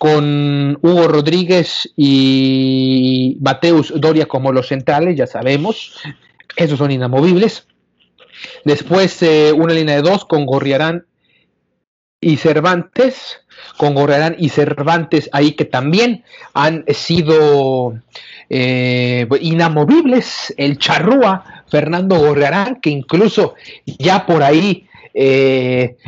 con 0.00 0.78
Hugo 0.80 1.08
Rodríguez 1.08 1.92
y 1.94 3.36
Mateus 3.42 3.92
Doria 3.94 4.24
como 4.24 4.50
los 4.50 4.68
centrales, 4.68 5.14
ya 5.14 5.26
sabemos, 5.26 5.92
esos 6.56 6.78
son 6.78 6.90
inamovibles. 6.90 7.66
Después 8.64 9.22
eh, 9.22 9.52
una 9.52 9.74
línea 9.74 9.96
de 9.96 10.00
dos 10.00 10.24
con 10.24 10.46
Gorriarán 10.46 11.04
y 12.18 12.38
Cervantes, 12.38 13.42
con 13.76 13.94
Gorriarán 13.94 14.36
y 14.38 14.48
Cervantes 14.48 15.28
ahí 15.34 15.52
que 15.52 15.66
también 15.66 16.24
han 16.54 16.86
sido 16.88 17.92
eh, 18.48 19.28
inamovibles. 19.42 20.54
El 20.56 20.78
charrúa 20.78 21.64
Fernando 21.68 22.18
Gorriarán, 22.18 22.80
que 22.80 22.88
incluso 22.88 23.54
ya 23.84 24.24
por 24.24 24.42
ahí 24.42 24.88
eh, 25.12 25.98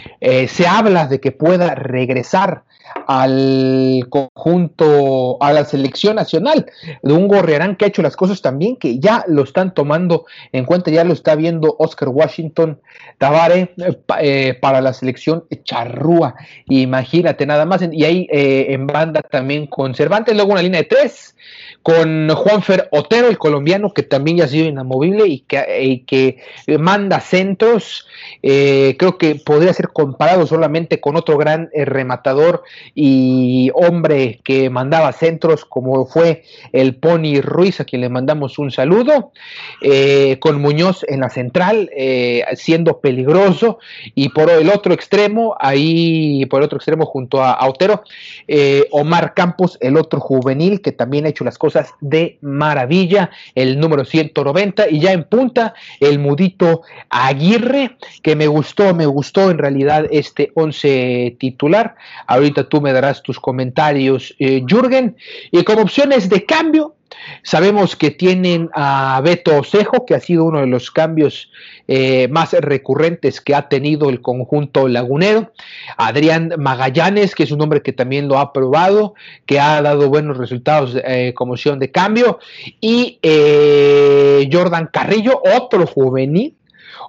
se 0.48 0.66
habla 0.66 1.08
de 1.08 1.20
que 1.20 1.32
pueda 1.32 1.74
regresar 1.74 2.62
al 3.06 4.06
conjunto, 4.08 5.38
a 5.40 5.52
la 5.52 5.64
selección 5.64 6.16
nacional 6.16 6.66
de 7.02 7.12
un 7.12 7.28
Gorriarán 7.28 7.76
que 7.76 7.84
ha 7.84 7.88
hecho 7.88 8.02
las 8.02 8.16
cosas 8.16 8.42
también, 8.42 8.76
que 8.76 8.98
ya 8.98 9.24
lo 9.28 9.42
están 9.42 9.74
tomando 9.74 10.26
en 10.52 10.64
cuenta, 10.64 10.90
ya 10.90 11.04
lo 11.04 11.12
está 11.12 11.34
viendo 11.34 11.76
Oscar 11.78 12.08
Washington 12.08 12.80
Tabare 13.18 13.74
eh, 13.76 13.98
eh, 14.20 14.58
para 14.60 14.80
la 14.80 14.92
selección 14.92 15.44
charrúa. 15.64 16.34
Imagínate 16.66 17.46
nada 17.46 17.64
más. 17.64 17.82
Y 17.90 18.04
ahí 18.04 18.26
eh, 18.30 18.66
en 18.70 18.86
banda 18.86 19.22
también 19.22 19.66
con 19.66 19.94
Cervantes, 19.94 20.34
luego 20.34 20.52
una 20.52 20.62
línea 20.62 20.80
de 20.82 20.86
tres 20.86 21.34
con 21.82 22.28
Juanfer 22.28 22.88
Otero, 22.92 23.28
el 23.28 23.38
colombiano, 23.38 23.92
que 23.92 24.02
también 24.02 24.38
ya 24.38 24.44
ha 24.44 24.48
sido 24.48 24.66
inamovible 24.66 25.26
y 25.26 25.40
que, 25.40 26.42
manda 26.78 27.20
centros. 27.20 28.06
creo 28.42 29.18
que 29.18 29.34
podría 29.36 29.72
ser 29.72 29.88
comparado 29.88 30.46
solamente 30.46 31.00
con 31.00 31.16
otro 31.16 31.36
gran 31.36 31.70
rematador 31.74 32.62
y 32.94 33.70
hombre 33.74 34.40
que 34.44 34.70
mandaba 34.70 35.12
centros 35.12 35.64
como 35.64 36.06
fue 36.06 36.44
el 36.72 36.96
Pony 36.96 37.40
Ruiz, 37.40 37.80
a 37.80 37.84
quien 37.84 38.02
le 38.02 38.08
mandamos 38.08 38.58
un 38.58 38.70
saludo, 38.70 39.32
eh, 39.80 40.38
con 40.40 40.60
Muñoz 40.60 41.04
en 41.08 41.20
la 41.20 41.30
central, 41.30 41.90
eh, 41.96 42.44
siendo 42.54 43.00
peligroso, 43.00 43.78
y 44.14 44.30
por 44.30 44.50
el 44.50 44.68
otro 44.68 44.94
extremo, 44.94 45.56
ahí 45.58 46.46
por 46.46 46.60
el 46.60 46.66
otro 46.66 46.76
extremo 46.76 47.06
junto 47.06 47.42
a, 47.42 47.58
Otero, 47.66 48.02
eh, 48.48 48.86
Omar 48.90 49.34
Campos, 49.34 49.78
el 49.80 49.96
otro 49.96 50.20
juvenil 50.20 50.80
que 50.80 50.92
también 50.92 51.26
ha 51.26 51.28
hecho 51.28 51.41
las 51.42 51.58
cosas 51.58 51.94
de 52.00 52.38
maravilla, 52.40 53.30
el 53.54 53.78
número 53.78 54.04
190, 54.04 54.88
y 54.90 55.00
ya 55.00 55.12
en 55.12 55.24
punta, 55.24 55.74
el 56.00 56.18
mudito 56.18 56.82
Aguirre, 57.10 57.96
que 58.22 58.36
me 58.36 58.46
gustó, 58.46 58.94
me 58.94 59.06
gustó 59.06 59.50
en 59.50 59.58
realidad 59.58 60.06
este 60.10 60.52
11 60.54 61.36
titular. 61.38 61.94
Ahorita 62.26 62.68
tú 62.68 62.80
me 62.80 62.92
darás 62.92 63.22
tus 63.22 63.38
comentarios, 63.40 64.34
eh, 64.38 64.62
Jürgen. 64.66 65.16
Y 65.50 65.62
como 65.64 65.82
opciones 65.82 66.28
de 66.28 66.44
cambio, 66.44 66.94
Sabemos 67.42 67.96
que 67.96 68.10
tienen 68.10 68.70
a 68.74 69.20
Beto 69.24 69.58
Osejo, 69.58 70.06
que 70.06 70.14
ha 70.14 70.20
sido 70.20 70.44
uno 70.44 70.60
de 70.60 70.66
los 70.66 70.90
cambios 70.90 71.50
eh, 71.88 72.28
más 72.28 72.52
recurrentes 72.52 73.40
que 73.40 73.54
ha 73.54 73.68
tenido 73.68 74.08
el 74.08 74.20
conjunto 74.20 74.88
lagunero. 74.88 75.52
Adrián 75.96 76.52
Magallanes, 76.58 77.34
que 77.34 77.42
es 77.42 77.50
un 77.50 77.60
hombre 77.60 77.82
que 77.82 77.92
también 77.92 78.28
lo 78.28 78.38
ha 78.38 78.52
probado, 78.52 79.14
que 79.46 79.60
ha 79.60 79.82
dado 79.82 80.08
buenos 80.08 80.38
resultados 80.38 80.96
eh, 81.04 81.32
como 81.34 81.52
opción 81.52 81.78
de 81.78 81.90
cambio. 81.90 82.38
Y 82.80 83.18
eh, 83.22 84.48
Jordan 84.52 84.88
Carrillo, 84.92 85.40
otro 85.56 85.86
juvenil 85.86 86.54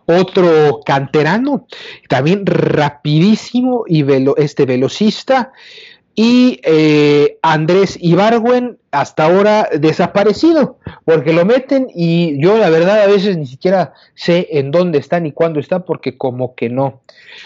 otro 0.06 0.82
canterano, 0.86 1.66
también 2.10 2.46
rapidísimo 2.46 3.86
y 3.88 4.04
este 4.36 4.66
velocista. 4.66 5.54
Y 6.14 6.60
Andrés 7.42 7.98
Ibargüen, 8.02 8.80
hasta 8.94 9.26
ahora 9.26 9.70
desaparecido, 9.74 10.78
porque 11.04 11.34
lo 11.34 11.46
meten 11.46 11.88
y 11.94 12.40
yo 12.40 12.60
la 12.60 12.70
verdad 12.70 13.02
a 13.02 13.08
veces 13.08 13.36
ni 13.38 13.48
siquiera 13.48 13.94
sé 14.14 14.48
en 14.52 14.70
dónde 14.70 15.00
está 15.00 15.20
ni 15.20 15.32
cuándo 15.32 15.60
está, 15.60 15.84
porque 15.84 16.16
como 16.16 16.54
que 16.54 16.70
no, 16.70 17.02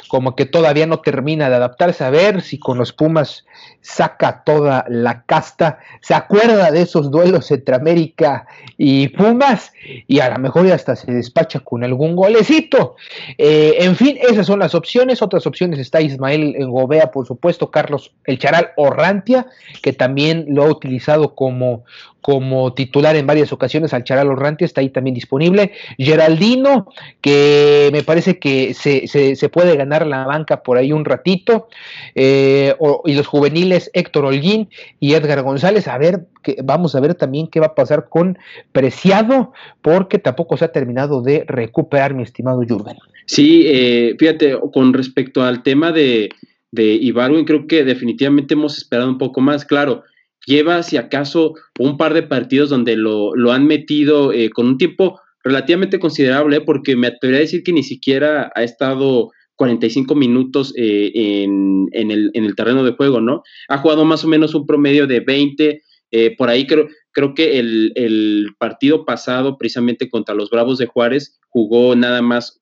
como 0.10 0.36
que 0.36 0.46
todavía 0.46 0.88
no 0.88 1.00
termina 1.00 1.50
de 1.50 1.56
adaptarse 1.56 2.04
a 2.04 2.10
ver 2.10 2.42
si 2.42 2.60
con 2.60 2.78
los 2.78 2.92
Pumas 2.92 3.46
saca 3.80 4.44
toda 4.44 4.84
la 4.90 5.24
casta, 5.24 5.80
se 6.02 6.14
acuerda 6.14 6.70
de 6.70 6.82
esos 6.82 7.10
duelos 7.10 7.50
entre 7.52 7.76
América 7.76 8.46
y 8.78 9.08
Pumas 9.08 9.72
y 10.06 10.20
a 10.20 10.30
lo 10.30 10.40
mejor 10.40 10.70
hasta 10.70 10.98
se 10.98 11.10
despacha 11.14 11.62
con 11.62 11.86
algún 11.86 12.18
golecito. 12.18 12.98
Eh, 13.38 13.78
en 13.80 13.96
fin, 13.96 14.18
esas 14.22 14.46
son 14.46 14.60
las 14.60 14.76
opciones, 14.76 15.22
otras 15.22 15.48
opciones 15.48 15.80
está 15.80 16.02
Ismael 16.02 16.58
Gobea, 16.68 17.12
por 17.12 17.26
supuesto, 17.26 17.72
Carlos 17.72 18.12
El 18.26 18.38
Charal 18.38 18.72
Orrantia, 18.76 19.48
que 19.82 19.94
también 19.94 20.46
lo 20.50 20.64
ha 20.64 20.70
utilizado 20.70 21.36
como, 21.38 21.86
como 22.20 22.74
titular 22.74 23.16
en 23.16 23.28
varias 23.28 23.54
ocasiones 23.54 23.94
al 23.94 24.04
Charal 24.04 24.32
Orrantia, 24.32 24.66
está 24.66 24.82
ahí 24.82 24.90
también 24.90 25.14
disponible. 25.14 25.72
Geraldino, 26.00 26.88
que 27.22 27.92
me 27.94 28.02
parece 28.02 28.40
que 28.40 28.74
se, 28.74 29.06
se, 29.08 29.50
puede 29.50 29.76
ganar 29.76 30.08
la 30.08 30.26
banca 30.26 30.64
por 30.64 30.78
ahí 30.78 30.92
un 30.92 31.06
ratito. 31.06 31.68
Eh, 32.16 32.74
y 33.06 33.14
los 33.14 33.28
juveniles 33.28 33.92
Héctor 33.94 34.26
Holguín 34.26 34.68
y 35.00 35.14
Edgar 35.14 35.44
González, 35.44 35.88
a 35.88 36.00
ver, 36.00 36.26
que, 36.42 36.58
vamos 36.64 36.96
a 36.96 37.02
ver 37.02 37.14
también 37.14 37.50
qué 37.50 37.60
va 37.60 37.68
a 37.68 37.76
pasar 37.76 38.10
con 38.10 38.40
Preciado, 38.72 39.54
porque 39.84 40.18
tampoco 40.18 40.58
se 40.58 40.66
ha 40.66 40.72
terminado 40.72 41.22
de 41.22 41.46
recuperar, 41.48 42.16
mi 42.16 42.24
estimado 42.24 42.64
Jurgen. 42.68 42.98
Sí, 43.28 43.62
eh, 43.68 44.16
fíjate, 44.18 44.58
con 44.74 44.92
respecto 44.92 45.44
al 45.44 45.62
tema 45.62 45.92
de, 45.92 46.30
de 46.72 47.14
creo 47.46 47.68
que 47.68 47.84
definitivamente 47.84 48.56
hemos 48.56 48.76
esperado 48.80 49.08
un 49.08 49.20
poco 49.20 49.40
más, 49.40 49.64
claro 49.64 50.04
lleva, 50.48 50.82
si 50.82 50.98
acaso, 50.98 51.54
un 51.78 51.98
par 51.98 52.14
de 52.14 52.24
partidos 52.24 52.70
donde 52.70 52.96
lo, 52.96 53.34
han 53.52 53.68
metido 53.68 54.32
eh, 54.32 54.50
con 54.50 54.66
un 54.66 54.78
tiempo 54.78 55.20
relativamente 55.44 56.00
considerable, 56.00 56.62
porque 56.62 56.96
me 56.96 57.08
atrevería 57.08 57.40
a 57.40 57.42
decir 57.42 57.64
que 57.64 57.74
ni 57.74 57.84
siquiera 57.84 58.52
ha 58.56 58.64
estado 58.64 59.30
45 59.58 60.16
minutos 60.16 60.74
eh, 60.78 61.12
en, 61.44 61.90
el, 61.92 62.56
terreno 62.56 62.84
de 62.84 62.94
juego, 62.94 63.22
¿no? 63.22 63.44
Ha 63.68 63.78
jugado 63.78 64.06
más 64.06 64.24
o 64.24 64.28
menos 64.28 64.56
un 64.56 64.66
promedio 64.66 65.06
de 65.06 65.20
20, 65.20 65.84
eh, 66.12 66.36
por 66.38 66.50
ahí 66.50 66.66
creo, 66.66 66.88
creo 67.12 67.34
que 67.34 67.60
el, 67.60 68.48
partido 68.58 69.06
pasado, 69.06 69.58
precisamente 69.58 70.10
contra 70.10 70.34
los 70.34 70.50
Bravos 70.50 70.78
de 70.78 70.86
Juárez, 70.86 71.38
jugó 71.50 71.96
nada 71.96 72.22
más 72.22 72.62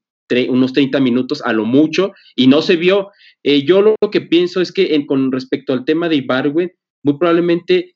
unos 0.49 0.73
30 0.73 0.99
minutos 1.01 1.43
a 1.45 1.53
lo 1.53 1.65
mucho 1.65 2.13
y 2.35 2.47
no 2.47 2.63
se 2.63 2.77
vio. 2.77 3.11
yo 3.43 3.83
lo, 3.83 3.95
que 4.11 4.21
pienso 4.21 4.59
es 4.59 4.71
que 4.71 5.05
con 5.05 5.31
respecto 5.31 5.71
al 5.71 5.85
tema 5.85 6.09
de 6.09 6.15
Ibargüen, 6.15 6.71
muy 7.05 7.17
probablemente 7.17 7.95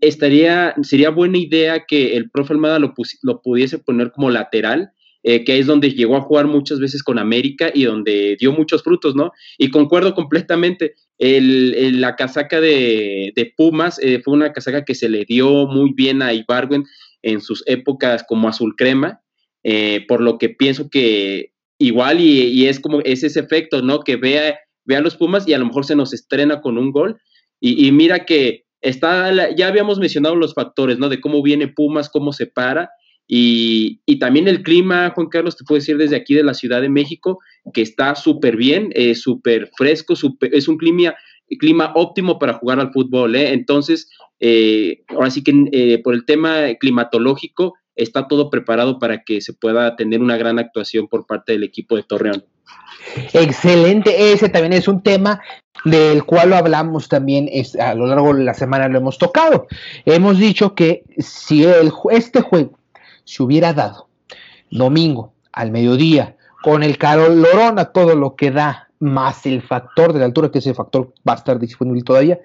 estaría, 0.00 0.74
sería 0.82 1.10
buena 1.10 1.38
idea 1.38 1.84
que 1.86 2.16
el 2.16 2.30
profe 2.30 2.54
Almada 2.54 2.78
lo, 2.78 2.94
lo 3.22 3.42
pudiese 3.42 3.78
poner 3.78 4.12
como 4.12 4.30
lateral, 4.30 4.92
eh, 5.24 5.44
que 5.44 5.58
es 5.58 5.66
donde 5.66 5.90
llegó 5.90 6.16
a 6.16 6.22
jugar 6.22 6.46
muchas 6.46 6.78
veces 6.78 7.02
con 7.02 7.18
América 7.18 7.70
y 7.74 7.84
donde 7.84 8.36
dio 8.38 8.52
muchos 8.52 8.84
frutos, 8.84 9.16
¿no? 9.16 9.32
Y 9.58 9.68
concuerdo 9.70 10.14
completamente, 10.14 10.94
el, 11.18 12.00
la 12.00 12.14
casaca 12.14 12.60
de, 12.60 13.52
Pumas 13.56 13.98
eh, 14.00 14.22
fue 14.24 14.34
una 14.34 14.52
casaca 14.52 14.84
que 14.84 14.94
se 14.94 15.08
le 15.08 15.24
dio 15.24 15.66
muy 15.66 15.92
bien 15.92 16.22
a 16.22 16.32
Ibargüen 16.32 16.84
en 17.22 17.40
sus 17.40 17.64
épocas 17.66 18.24
como 18.28 18.48
azul 18.48 18.76
crema, 18.76 19.20
eh, 19.64 20.04
por 20.06 20.20
lo 20.20 20.38
que 20.38 20.50
pienso 20.50 20.88
que 20.88 21.52
igual 21.78 22.20
y, 22.20 22.66
es 22.68 22.78
como 22.78 23.00
es 23.00 23.24
ese 23.24 23.40
efecto, 23.40 23.82
¿no? 23.82 24.00
Que 24.00 24.14
vea, 24.16 24.56
vea 24.84 25.00
los 25.00 25.16
Pumas 25.16 25.48
y 25.48 25.52
a 25.52 25.58
lo 25.58 25.66
mejor 25.66 25.84
se 25.84 25.96
nos 25.96 26.14
estrena 26.14 26.60
con 26.60 26.78
un 26.78 26.92
gol 26.92 27.20
y, 27.60 27.90
mira 27.92 28.24
que 28.24 28.64
está, 28.80 29.54
ya 29.54 29.68
habíamos 29.68 29.98
mencionado 29.98 30.36
los 30.36 30.54
factores, 30.54 30.98
¿no? 30.98 31.08
De 31.08 31.20
cómo 31.20 31.42
viene 31.42 31.68
Pumas, 31.68 32.08
cómo 32.08 32.32
se 32.32 32.46
para. 32.46 32.90
Y, 33.26 34.00
también 34.18 34.48
el 34.48 34.62
clima, 34.62 35.10
Juan 35.14 35.28
Carlos, 35.28 35.56
te 35.56 35.64
puedo 35.64 35.78
decir 35.78 35.98
desde 35.98 36.16
aquí 36.16 36.34
de 36.34 36.44
la 36.44 36.54
Ciudad 36.54 36.80
de 36.80 36.88
México, 36.88 37.40
que 37.74 37.82
está 37.82 38.14
súper 38.14 38.56
bien, 38.56 38.90
eh, 38.94 39.14
súper 39.14 39.70
fresco, 39.76 40.14
es 40.40 40.68
un 40.68 40.78
clima, 40.78 41.14
clima 41.58 41.92
óptimo 41.94 42.38
para 42.38 42.54
jugar 42.54 42.80
al 42.80 42.92
fútbol. 42.92 43.36
¿eh? 43.36 43.52
Entonces, 43.52 44.10
eh, 44.40 45.02
ahora 45.08 45.30
sí 45.30 45.42
que 45.42 45.52
eh, 45.72 46.00
por 46.02 46.14
el 46.14 46.24
tema 46.24 46.74
climatológico, 46.78 47.74
está 47.96 48.28
todo 48.28 48.48
preparado 48.48 48.98
para 48.98 49.24
que 49.24 49.40
se 49.40 49.52
pueda 49.52 49.96
tener 49.96 50.20
una 50.20 50.36
gran 50.36 50.58
actuación 50.58 51.08
por 51.08 51.26
parte 51.26 51.52
del 51.52 51.64
equipo 51.64 51.96
de 51.96 52.04
Torreón. 52.04 52.44
Excelente, 53.32 54.32
ese 54.32 54.48
también 54.48 54.72
es 54.72 54.86
un 54.86 55.02
tema 55.02 55.40
del 55.90 56.24
cual 56.24 56.50
lo 56.50 56.56
hablamos 56.56 57.08
también 57.08 57.48
a 57.80 57.94
lo 57.94 58.06
largo 58.06 58.34
de 58.34 58.44
la 58.44 58.54
semana, 58.54 58.88
lo 58.88 58.98
hemos 58.98 59.18
tocado. 59.18 59.66
Hemos 60.04 60.38
dicho 60.38 60.74
que 60.74 61.04
si 61.18 61.64
el, 61.64 61.92
este 62.10 62.40
juego 62.40 62.78
se 63.24 63.42
hubiera 63.42 63.72
dado 63.72 64.08
domingo 64.70 65.32
al 65.52 65.70
mediodía, 65.70 66.36
con 66.62 66.82
el 66.82 66.98
calorón 66.98 67.78
a 67.78 67.86
todo 67.86 68.14
lo 68.14 68.34
que 68.34 68.50
da 68.50 68.87
más 69.00 69.46
el 69.46 69.62
factor 69.62 70.12
de 70.12 70.20
la 70.20 70.24
altura, 70.24 70.50
que 70.50 70.58
ese 70.58 70.74
factor 70.74 71.12
va 71.28 71.34
a 71.34 71.36
estar 71.36 71.58
disponible 71.58 72.02
todavía. 72.02 72.40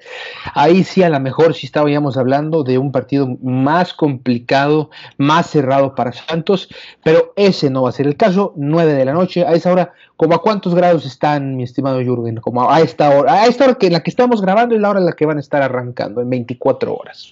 Ahí 0.53 0.83
sí, 0.83 1.03
a 1.03 1.09
lo 1.09 1.19
mejor 1.19 1.53
sí 1.53 1.65
estábamos 1.65 2.17
hablando 2.17 2.63
de 2.63 2.77
un 2.77 2.91
partido 2.91 3.27
más 3.41 3.93
complicado, 3.93 4.89
más 5.17 5.49
cerrado 5.49 5.95
para 5.95 6.13
Santos, 6.13 6.69
pero 7.03 7.33
ese 7.35 7.69
no 7.69 7.83
va 7.83 7.89
a 7.89 7.93
ser 7.93 8.07
el 8.07 8.15
caso. 8.15 8.53
9 8.55 8.93
de 8.93 9.05
la 9.05 9.13
noche, 9.13 9.45
a 9.45 9.53
esa 9.53 9.71
hora, 9.71 9.93
¿como 10.15 10.35
a 10.35 10.41
cuántos 10.41 10.75
grados 10.75 11.05
están, 11.05 11.55
mi 11.55 11.63
estimado 11.63 11.99
Jürgen? 12.01 12.37
Como 12.37 12.69
a 12.69 12.81
esta 12.81 13.09
hora, 13.09 13.33
a 13.33 13.45
esta 13.47 13.65
hora 13.65 13.75
que 13.75 13.87
en 13.87 13.93
la 13.93 14.01
que 14.01 14.09
estamos 14.09 14.41
grabando 14.41 14.75
y 14.75 14.79
la 14.79 14.89
hora 14.89 14.99
en 14.99 15.05
la 15.05 15.13
que 15.13 15.25
van 15.25 15.37
a 15.37 15.41
estar 15.41 15.61
arrancando, 15.61 16.21
en 16.21 16.29
24 16.29 16.95
horas 16.95 17.31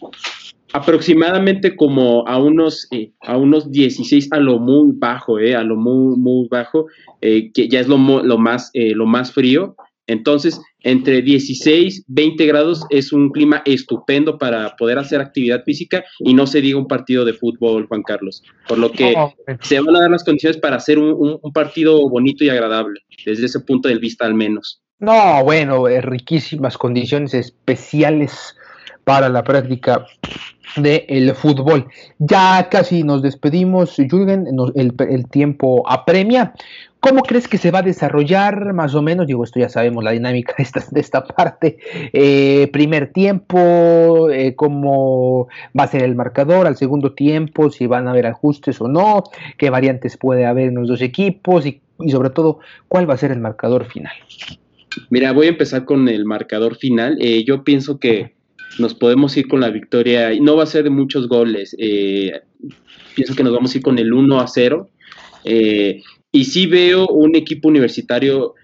aproximadamente 0.74 1.76
como 1.76 2.28
a 2.28 2.38
unos, 2.38 2.88
eh, 2.92 3.12
a 3.22 3.38
unos 3.38 3.72
16 3.72 4.30
a 4.32 4.38
lo 4.38 4.60
muy 4.60 4.92
bajo, 4.96 5.40
eh, 5.40 5.56
a 5.56 5.64
lo 5.64 5.76
muy, 5.76 6.18
muy 6.18 6.48
bajo, 6.50 6.88
eh, 7.22 7.52
que 7.54 7.68
ya 7.68 7.80
es 7.80 7.88
lo, 7.88 7.98
lo, 7.98 8.38
más, 8.38 8.70
eh, 8.74 8.94
lo 8.96 9.06
más 9.06 9.32
frío. 9.32 9.76
Entonces, 10.08 10.60
entre 10.82 11.22
16, 11.22 12.06
20 12.08 12.46
grados 12.46 12.86
es 12.90 13.14
un 13.14 13.30
clima 13.30 13.62
estupendo 13.66 14.38
para 14.38 14.76
poder 14.76 14.98
hacer 14.98 15.22
actividad 15.22 15.64
física 15.64 16.04
y 16.20 16.34
no 16.34 16.48
se 16.48 16.60
diga 16.60 16.80
un 16.80 16.88
partido 16.88 17.24
de 17.24 17.34
fútbol, 17.34 17.88
Juan 17.88 18.04
Carlos. 18.04 18.44
Por 18.68 18.80
lo 18.80 18.92
que 18.92 19.14
se 19.62 19.80
van 19.80 19.96
a 19.96 20.02
dar 20.02 20.12
las 20.12 20.24
condiciones 20.24 20.58
para 20.58 20.78
hacer 20.78 21.00
un, 21.00 21.40
un 21.42 21.54
partido 21.54 22.10
bonito 22.10 22.44
y 22.44 22.50
agradable, 22.50 23.00
desde 23.26 23.46
ese 23.46 23.60
punto 23.62 23.88
de 23.88 24.00
vista 24.00 24.26
al 24.26 24.34
menos. 24.34 24.82
No, 25.00 25.44
bueno, 25.44 25.86
riquísimas 25.88 26.78
condiciones 26.78 27.34
especiales 27.34 28.56
para 29.04 29.30
la 29.30 29.44
práctica 29.44 30.06
del 30.78 31.34
fútbol. 31.36 31.88
Ya 32.20 32.68
casi 32.70 33.04
nos 33.04 33.22
despedimos, 33.22 33.96
Jürgen, 33.98 34.48
el, 34.76 35.30
tiempo 35.30 35.84
apremia. 35.90 36.54
¿Cómo 37.00 37.24
crees 37.24 37.48
que 37.48 37.58
se 37.58 37.72
va 37.72 37.80
a 37.80 37.84
desarrollar 37.84 38.74
más 38.74 38.94
o 38.94 39.02
menos? 39.02 39.26
Digo, 39.26 39.44
esto 39.44 39.60
ya 39.60 39.70
sabemos 39.70 40.04
la 40.04 40.12
dinámica 40.12 40.54
de 40.92 41.00
esta, 41.00 41.24
parte. 41.26 41.78
Eh, 42.14 42.70
primer 42.72 43.12
tiempo, 43.12 44.30
eh, 44.30 44.56
cómo 44.56 45.48
va 45.78 45.84
a 45.86 45.88
ser 45.88 46.04
el 46.04 46.16
marcador 46.16 46.68
al 46.68 46.78
segundo 46.78 47.14
tiempo, 47.14 47.72
si 47.72 47.88
van 47.88 48.08
a 48.08 48.12
haber 48.12 48.28
ajustes 48.28 48.80
o 48.82 48.88
no, 48.88 49.24
qué 49.58 49.70
variantes 49.70 50.18
puede 50.18 50.46
haber 50.46 50.68
en 50.68 50.76
los 50.76 50.88
dos 50.88 51.02
equipos 51.02 51.66
y, 51.66 51.82
y 52.00 52.12
sobre 52.12 52.30
todo, 52.30 52.60
cuál 52.88 53.10
va 53.10 53.16
a 53.16 53.18
ser 53.18 53.32
el 53.32 53.40
marcador 53.40 53.86
final. 53.86 54.14
Mira, 55.10 55.32
voy 55.32 55.48
a 55.48 55.50
empezar 55.50 55.86
con 55.86 56.08
el 56.10 56.26
marcador 56.26 56.76
final. 56.76 57.18
Eh, 57.20 57.44
yo 57.46 57.64
pienso 57.64 58.00
que 58.00 58.34
nos 58.80 58.94
podemos 58.94 59.36
ir 59.38 59.48
con 59.48 59.62
la 59.62 59.70
victoria. 59.70 60.32
No 60.40 60.56
va 60.56 60.64
a 60.64 60.68
ser 60.68 60.84
de 60.84 60.90
muchos 60.90 61.28
goles. 61.28 61.76
Eh, 61.78 62.32
pienso 63.16 63.36
que 63.36 63.44
nos 63.44 63.54
vamos 63.54 63.74
a 63.74 63.78
ir 63.78 63.84
con 63.84 64.00
el 64.00 64.14
1 64.14 64.40
a 64.40 64.48
0. 64.48 64.90
Eh, 65.44 66.02
y 66.32 66.46
sí 66.46 66.68
veo 66.68 67.08
un 67.08 67.36
equipo 67.36 67.68
universitario 67.68 68.56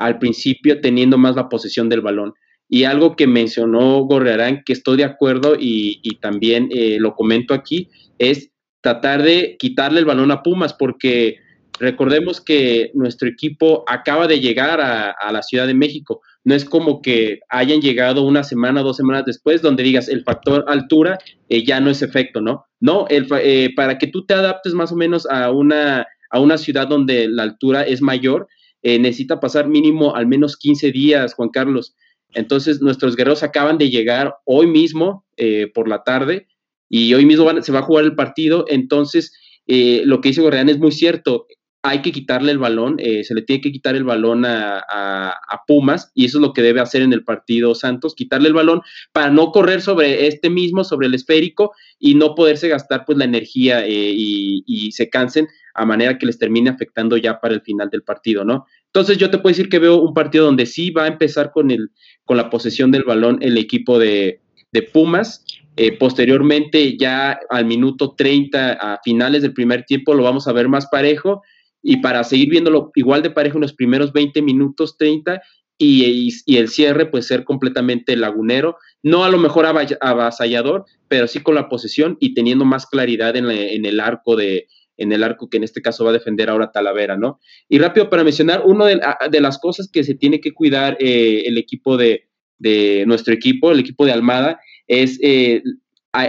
al 0.00 0.18
principio 0.18 0.80
teniendo 0.80 1.18
más 1.18 1.36
la 1.36 1.48
posesión 1.48 1.88
del 1.88 2.00
balón. 2.00 2.34
Y 2.68 2.84
algo 2.84 3.14
que 3.14 3.28
mencionó 3.28 4.00
Gorrearán, 4.00 4.62
que 4.66 4.72
estoy 4.72 4.96
de 4.96 5.04
acuerdo 5.04 5.54
y, 5.58 6.00
y 6.02 6.16
también 6.16 6.68
lo 6.98 7.14
comento 7.14 7.54
aquí, 7.54 7.88
es 8.18 8.50
tratar 8.80 9.22
de 9.22 9.56
quitarle 9.56 10.00
el 10.00 10.04
balón 10.04 10.32
a 10.32 10.42
Pumas, 10.42 10.74
porque 10.74 11.38
Recordemos 11.80 12.40
que 12.40 12.90
nuestro 12.94 13.28
equipo 13.28 13.84
acaba 13.86 14.26
de 14.26 14.40
llegar 14.40 14.80
a, 14.80 15.32
la 15.32 15.42
Ciudad 15.42 15.66
de 15.66 15.74
México. 15.74 16.20
No 16.48 16.54
es 16.54 16.64
como 16.64 17.02
que 17.02 17.40
hayan 17.50 17.82
llegado 17.82 18.22
una 18.22 18.42
semana 18.42 18.80
dos 18.80 18.96
semanas 18.96 19.26
después 19.26 19.60
donde 19.60 19.82
digas 19.82 20.08
el 20.08 20.24
factor 20.24 20.64
altura 20.66 21.18
eh, 21.50 21.62
ya 21.62 21.78
no 21.78 21.90
es 21.90 22.00
efecto, 22.00 22.40
¿no? 22.40 22.64
No, 22.80 23.06
el, 23.10 23.26
eh, 23.42 23.68
para 23.76 23.98
que 23.98 24.06
tú 24.06 24.24
te 24.24 24.32
adaptes 24.32 24.72
más 24.72 24.90
o 24.90 24.96
menos 24.96 25.26
a 25.26 25.50
una, 25.50 26.06
a 26.30 26.40
una 26.40 26.56
ciudad 26.56 26.88
donde 26.88 27.28
la 27.28 27.42
altura 27.42 27.82
es 27.82 28.00
mayor, 28.00 28.48
eh, 28.80 28.98
necesita 28.98 29.40
pasar 29.40 29.68
mínimo 29.68 30.16
al 30.16 30.26
menos 30.26 30.56
15 30.56 30.90
días, 30.90 31.34
Juan 31.34 31.50
Carlos. 31.50 31.94
Entonces, 32.32 32.80
nuestros 32.80 33.14
guerreros 33.14 33.42
acaban 33.42 33.76
de 33.76 33.90
llegar 33.90 34.34
hoy 34.46 34.68
mismo 34.68 35.26
por 35.74 35.86
la 35.86 36.02
tarde 36.02 36.46
y 36.88 37.12
hoy 37.12 37.26
mismo 37.26 37.60
se 37.60 37.72
va 37.72 37.80
a 37.80 37.82
jugar 37.82 38.06
el 38.06 38.14
partido. 38.14 38.64
Entonces, 38.68 39.32
lo 39.66 40.22
que 40.22 40.30
dice 40.30 40.40
Gorreán 40.40 40.70
es 40.70 40.78
muy 40.78 40.92
cierto 40.92 41.46
hay 41.82 42.02
que 42.02 42.12
quitarle 42.12 42.52
el 42.52 42.58
balón, 42.58 42.96
eh, 42.98 43.22
se 43.22 43.34
le 43.34 43.42
tiene 43.42 43.62
que 43.62 43.70
quitar 43.70 43.94
el 43.94 44.04
balón 44.04 44.44
a, 44.44 45.34
Pumas 45.66 46.10
y 46.14 46.24
eso 46.24 46.38
es 46.38 46.42
lo 46.42 46.54
que 46.54 46.62
debe 46.62 46.80
hacer 46.80 47.02
en 47.02 47.12
el 47.12 47.24
partido 47.24 47.74
Santos, 47.74 48.14
quitarle 48.14 48.48
el 48.48 48.54
balón 48.54 48.80
para 49.12 49.28
no 49.28 49.52
correr 49.52 49.82
sobre 49.82 50.26
este 50.26 50.48
mismo, 50.48 50.82
sobre 50.82 51.06
el 51.06 51.14
esférico 51.14 51.72
y 51.98 52.14
no 52.14 52.34
poderse 52.34 52.68
gastar 52.68 53.04
pues 53.04 53.18
la 53.18 53.26
energía 53.26 53.84
eh, 53.84 54.12
y, 54.16 54.92
se 54.92 55.10
cansen 55.10 55.46
a 55.74 55.84
manera 55.84 56.16
que 56.16 56.24
les 56.24 56.38
termine 56.38 56.70
afectando 56.70 57.18
ya 57.18 57.38
para 57.38 57.52
el 57.52 57.60
final 57.60 57.90
del 57.90 58.02
partido, 58.02 58.44
¿no? 58.44 58.64
Entonces 58.86 59.18
yo 59.18 59.30
te 59.30 59.36
puedo 59.36 59.52
decir 59.52 59.68
que 59.68 59.78
veo 59.78 60.00
un 60.00 60.14
partido 60.14 60.46
donde 60.46 60.64
sí 60.64 60.90
va 60.90 61.04
a 61.04 61.08
empezar 61.08 61.52
con, 61.52 61.70
el, 61.70 61.90
con 62.24 62.38
la 62.38 62.48
posesión 62.48 62.90
del 62.90 63.04
balón 63.04 63.38
el 63.42 63.58
equipo 63.58 63.98
de, 63.98 64.40
Pumas. 64.92 65.44
Eh, 65.76 65.92
posteriormente, 65.92 66.96
ya 66.96 67.38
al 67.50 67.66
minuto 67.66 68.14
30, 68.16 68.72
a 68.72 69.00
finales 69.04 69.42
del 69.42 69.52
primer 69.52 69.84
tiempo, 69.84 70.14
lo 70.14 70.22
vamos 70.22 70.48
a 70.48 70.52
ver 70.52 70.68
más 70.68 70.86
parejo 70.86 71.42
y 71.82 71.98
para 71.98 72.24
seguir 72.24 72.50
viéndolo 72.50 72.90
igual 72.94 73.22
de 73.22 73.30
parejo 73.30 73.56
en 73.56 73.62
los 73.62 73.72
primeros 73.72 74.12
20 74.12 74.42
minutos, 74.42 74.96
30, 74.98 75.40
y, 75.78 76.32
y, 76.44 76.56
el 76.56 76.68
cierre 76.68 77.06
pues 77.06 77.26
ser 77.26 77.44
completamente 77.44 78.16
lagunero, 78.16 78.76
no 79.02 79.24
a 79.24 79.30
lo 79.30 79.38
mejor 79.38 79.64
avasallador, 79.66 80.84
pero 81.06 81.28
sí 81.28 81.40
con 81.40 81.54
la 81.54 81.68
posesión 81.68 82.16
y 82.20 82.34
teniendo 82.34 82.64
más 82.64 82.86
claridad 82.86 83.36
en, 83.36 83.46
el 83.46 84.00
arco 84.00 84.34
de 84.34 84.66
en 84.96 85.12
el 85.12 85.22
arco 85.22 85.48
que 85.48 85.58
en 85.58 85.62
este 85.62 85.80
caso 85.80 86.02
va 86.02 86.10
a 86.10 86.14
defender 86.14 86.50
ahora 86.50 86.72
Talavera, 86.72 87.16
¿no? 87.16 87.38
Y 87.68 87.78
rápido 87.78 88.10
para 88.10 88.24
mencionar, 88.24 88.62
una 88.66 88.86
de, 88.86 89.40
las 89.40 89.58
cosas 89.58 89.88
que 89.88 90.02
se 90.02 90.16
tiene 90.16 90.40
que 90.40 90.52
cuidar 90.52 90.96
eh, 90.98 91.44
el 91.46 91.56
equipo 91.56 91.96
de, 91.96 92.24
de, 92.58 93.04
nuestro 93.06 93.32
equipo, 93.32 93.70
el 93.70 93.78
equipo 93.78 94.04
de 94.04 94.10
Almada, 94.10 94.58
es 94.88 95.20
eh, 95.22 95.62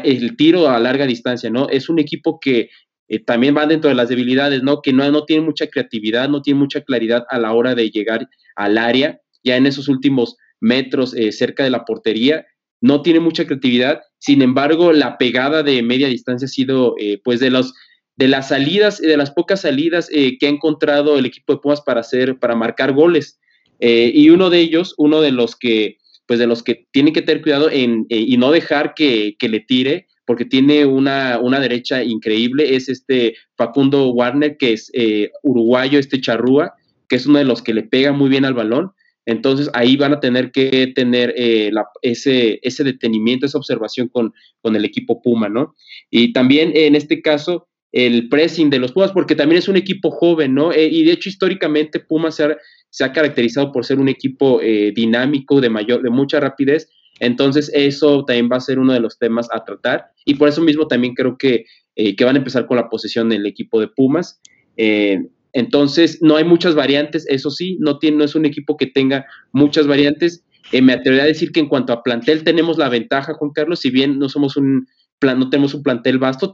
el 0.03 0.37
tiro 0.37 0.69
a 0.69 0.79
larga 0.79 1.07
distancia, 1.07 1.49
¿no? 1.49 1.67
Es 1.69 1.89
un 1.89 1.97
equipo 1.97 2.39
que 2.39 2.69
eh, 3.09 3.19
también 3.19 3.55
van 3.55 3.69
dentro 3.69 3.89
de 3.89 3.95
las 3.95 4.07
debilidades, 4.07 4.61
¿no? 4.61 4.81
Que 4.81 4.93
no, 4.93 5.09
no 5.11 5.25
tienen 5.25 5.45
mucha 5.45 5.67
creatividad, 5.67 6.29
no 6.29 6.43
tienen 6.43 6.59
mucha 6.59 6.81
claridad 6.81 7.25
a 7.29 7.39
la 7.39 7.53
hora 7.53 7.73
de 7.73 7.89
llegar 7.89 8.29
al 8.55 8.77
área, 8.77 9.19
ya 9.43 9.57
en 9.57 9.65
esos 9.65 9.89
últimos 9.89 10.37
metros 10.61 11.15
eh, 11.15 11.31
cerca 11.31 11.63
de 11.63 11.71
la 11.71 11.85
portería, 11.85 12.45
no 12.81 13.01
tiene 13.01 13.19
mucha 13.19 13.45
creatividad, 13.45 14.01
sin 14.19 14.41
embargo, 14.41 14.93
la 14.93 15.17
pegada 15.17 15.63
de 15.63 15.81
media 15.81 16.07
distancia 16.07 16.45
ha 16.45 16.49
sido, 16.49 16.95
eh, 16.99 17.19
pues, 17.23 17.39
de 17.39 17.49
los 17.49 17.73
de 18.15 18.27
las 18.27 18.49
salidas, 18.49 18.99
de 18.99 19.15
las 19.15 19.31
pocas 19.31 19.61
salidas 19.61 20.09
que 20.09 20.45
ha 20.45 20.49
encontrado 20.49 21.17
el 21.17 21.25
equipo 21.25 21.53
de 21.53 21.59
Pumas 21.59 21.79
para 21.79 22.01
hacer, 22.01 22.37
para 22.37 22.53
marcar 22.53 22.91
goles. 22.91 23.39
y 23.79 24.29
uno 24.29 24.49
de 24.49 24.59
ellos, 24.59 24.93
uno 24.97 25.21
de 25.21 25.31
los 25.31 25.55
que, 25.55 25.99
pues 26.27 26.37
de 26.37 26.45
los 26.45 26.61
que 26.61 26.85
tiene 26.91 27.13
que 27.13 27.21
tener 27.21 27.41
cuidado 27.41 27.69
en, 27.71 28.05
y 28.09 28.35
no 28.35 28.51
dejar 28.51 28.93
que 28.93 29.37
le 29.39 29.61
tire, 29.61 30.09
porque 30.29 30.45
tiene 30.45 30.85
una, 30.85 31.39
una 31.39 31.59
derecha 31.59 32.03
increíble, 32.03 32.75
es 32.75 32.87
este 32.87 33.35
Facundo 33.57 34.11
Warner, 34.11 34.57
que 34.57 34.73
es 34.73 34.91
eh, 34.93 35.31
uruguayo, 35.41 35.97
este 35.97 36.21
charrúa, 36.21 36.75
que 37.07 37.15
es 37.15 37.25
uno 37.25 37.39
de 37.39 37.45
los 37.45 37.63
que 37.63 37.73
le 37.73 37.81
pega 37.81 38.11
muy 38.11 38.29
bien 38.29 38.45
al 38.45 38.53
balón. 38.53 38.91
Entonces 39.25 39.71
ahí 39.73 39.97
van 39.97 40.13
a 40.13 40.19
tener 40.19 40.51
que 40.51 40.85
tener 40.93 41.33
eh, 41.35 41.71
ese, 42.03 42.59
ese 42.61 42.83
detenimiento, 42.83 43.47
esa 43.47 43.57
observación 43.57 44.07
con, 44.07 44.31
con 44.61 44.75
el 44.75 44.85
equipo 44.85 45.19
Puma, 45.19 45.49
¿no? 45.49 45.73
Y 46.11 46.31
también 46.31 46.73
en 46.75 46.95
este 46.95 47.23
caso, 47.23 47.67
el 47.91 48.29
pressing 48.29 48.69
de 48.69 48.77
los 48.77 48.91
Pumas, 48.91 49.11
porque 49.11 49.33
también 49.33 49.57
es 49.57 49.67
un 49.67 49.77
equipo 49.77 50.11
joven, 50.11 50.53
¿no? 50.53 50.71
Eh, 50.71 50.89
y 50.91 51.05
de 51.05 51.13
hecho, 51.13 51.29
históricamente, 51.29 51.99
Pumas 51.99 52.35
se 52.35 52.43
ha, 52.43 52.57
se 52.91 53.03
ha, 53.03 53.11
caracterizado 53.11 53.71
por 53.71 53.83
ser 53.83 53.97
un 53.97 54.09
equipo 54.09 54.61
dinámico, 54.93 55.59
de, 55.59 55.71
mayor, 55.71 56.03
de 56.03 56.11
mucha 56.11 56.39
rapidez, 56.39 56.87
entonces, 57.19 57.69
eso 57.73 58.23
también 58.25 58.49
va 58.51 58.57
a 58.57 58.61
ser 58.61 58.79
uno 58.79 58.93
de 58.93 58.99
los 58.99 59.17
temas 59.17 59.47
a 59.51 59.63
tratar. 59.63 60.07
Y 60.25 60.35
por 60.35 60.47
eso 60.47 60.61
mismo 60.61 60.87
también 60.87 61.13
creo 61.13 61.37
que, 61.37 61.65
eh, 61.95 62.15
que 62.15 62.25
van 62.25 62.35
a 62.35 62.39
empezar 62.39 62.65
con 62.65 62.77
la 62.77 62.89
posición 62.89 63.29
del 63.29 63.45
equipo 63.45 63.79
de 63.79 63.87
Pumas. 63.87 64.41
Eh, 64.77 65.19
entonces, 65.51 66.19
no 66.21 66.35
hay 66.37 66.43
muchas 66.43 66.75
variantes, 66.75 67.25
eso 67.27 67.49
sí, 67.49 67.77
no, 67.79 67.97
tiene, 67.97 68.17
no 68.17 68.23
es 68.23 68.35
un 68.35 68.45
equipo 68.45 68.77
que 68.77 68.87
tenga 68.87 69.25
muchas 69.51 69.87
variantes. 69.87 70.43
Eh, 70.71 70.81
me 70.81 70.93
atrevería 70.93 71.23
a 71.23 71.27
decir 71.27 71.51
que 71.51 71.59
en 71.59 71.67
cuanto 71.67 71.91
a 71.91 72.03
plantel 72.03 72.43
tenemos 72.43 72.77
la 72.77 72.89
ventaja, 72.89 73.33
Juan 73.33 73.51
Carlos, 73.51 73.79
si 73.79 73.89
bien 73.89 74.19
no 74.19 74.29
somos 74.29 74.55
un 74.55 74.87
plan, 75.17 75.39
no 75.39 75.49
tenemos 75.49 75.73
un 75.73 75.83
plantel 75.83 76.19
vasto, 76.19 76.53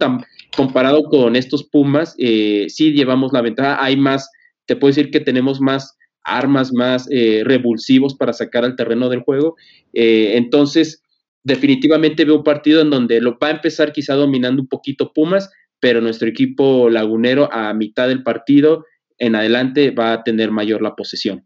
comparado 0.55 1.03
con 1.03 1.35
estos 1.35 1.65
Pumas, 1.65 2.15
sí 2.17 2.93
llevamos 2.93 3.31
la 3.33 3.41
ventaja. 3.41 3.83
Hay 3.83 3.97
más, 3.97 4.31
te 4.65 4.75
puedo 4.75 4.89
decir 4.89 5.11
que 5.11 5.19
tenemos 5.19 5.61
más 5.61 5.95
armas 6.25 6.73
más 6.73 7.07
eh, 7.11 7.43
revulsivos 7.45 8.15
para 8.15 8.33
sacar 8.33 8.65
al 8.65 8.75
terreno 8.75 9.09
del 9.09 9.21
juego. 9.21 9.55
Eh, 9.93 10.33
entonces, 10.35 11.03
definitivamente 11.43 12.25
veo 12.25 12.37
un 12.37 12.43
partido 12.43 12.81
en 12.81 12.89
donde 12.89 13.21
lo 13.21 13.37
va 13.41 13.47
a 13.47 13.51
empezar 13.51 13.93
quizá 13.93 14.15
dominando 14.15 14.61
un 14.61 14.67
poquito 14.67 15.13
Pumas, 15.13 15.51
pero 15.79 16.01
nuestro 16.01 16.27
equipo 16.27 16.89
lagunero 16.89 17.47
a 17.53 17.73
mitad 17.73 18.07
del 18.07 18.23
partido 18.23 18.85
en 19.17 19.35
adelante 19.35 19.91
va 19.91 20.13
a 20.13 20.23
tener 20.23 20.51
mayor 20.51 20.81
la 20.81 20.95
posesión. 20.95 21.45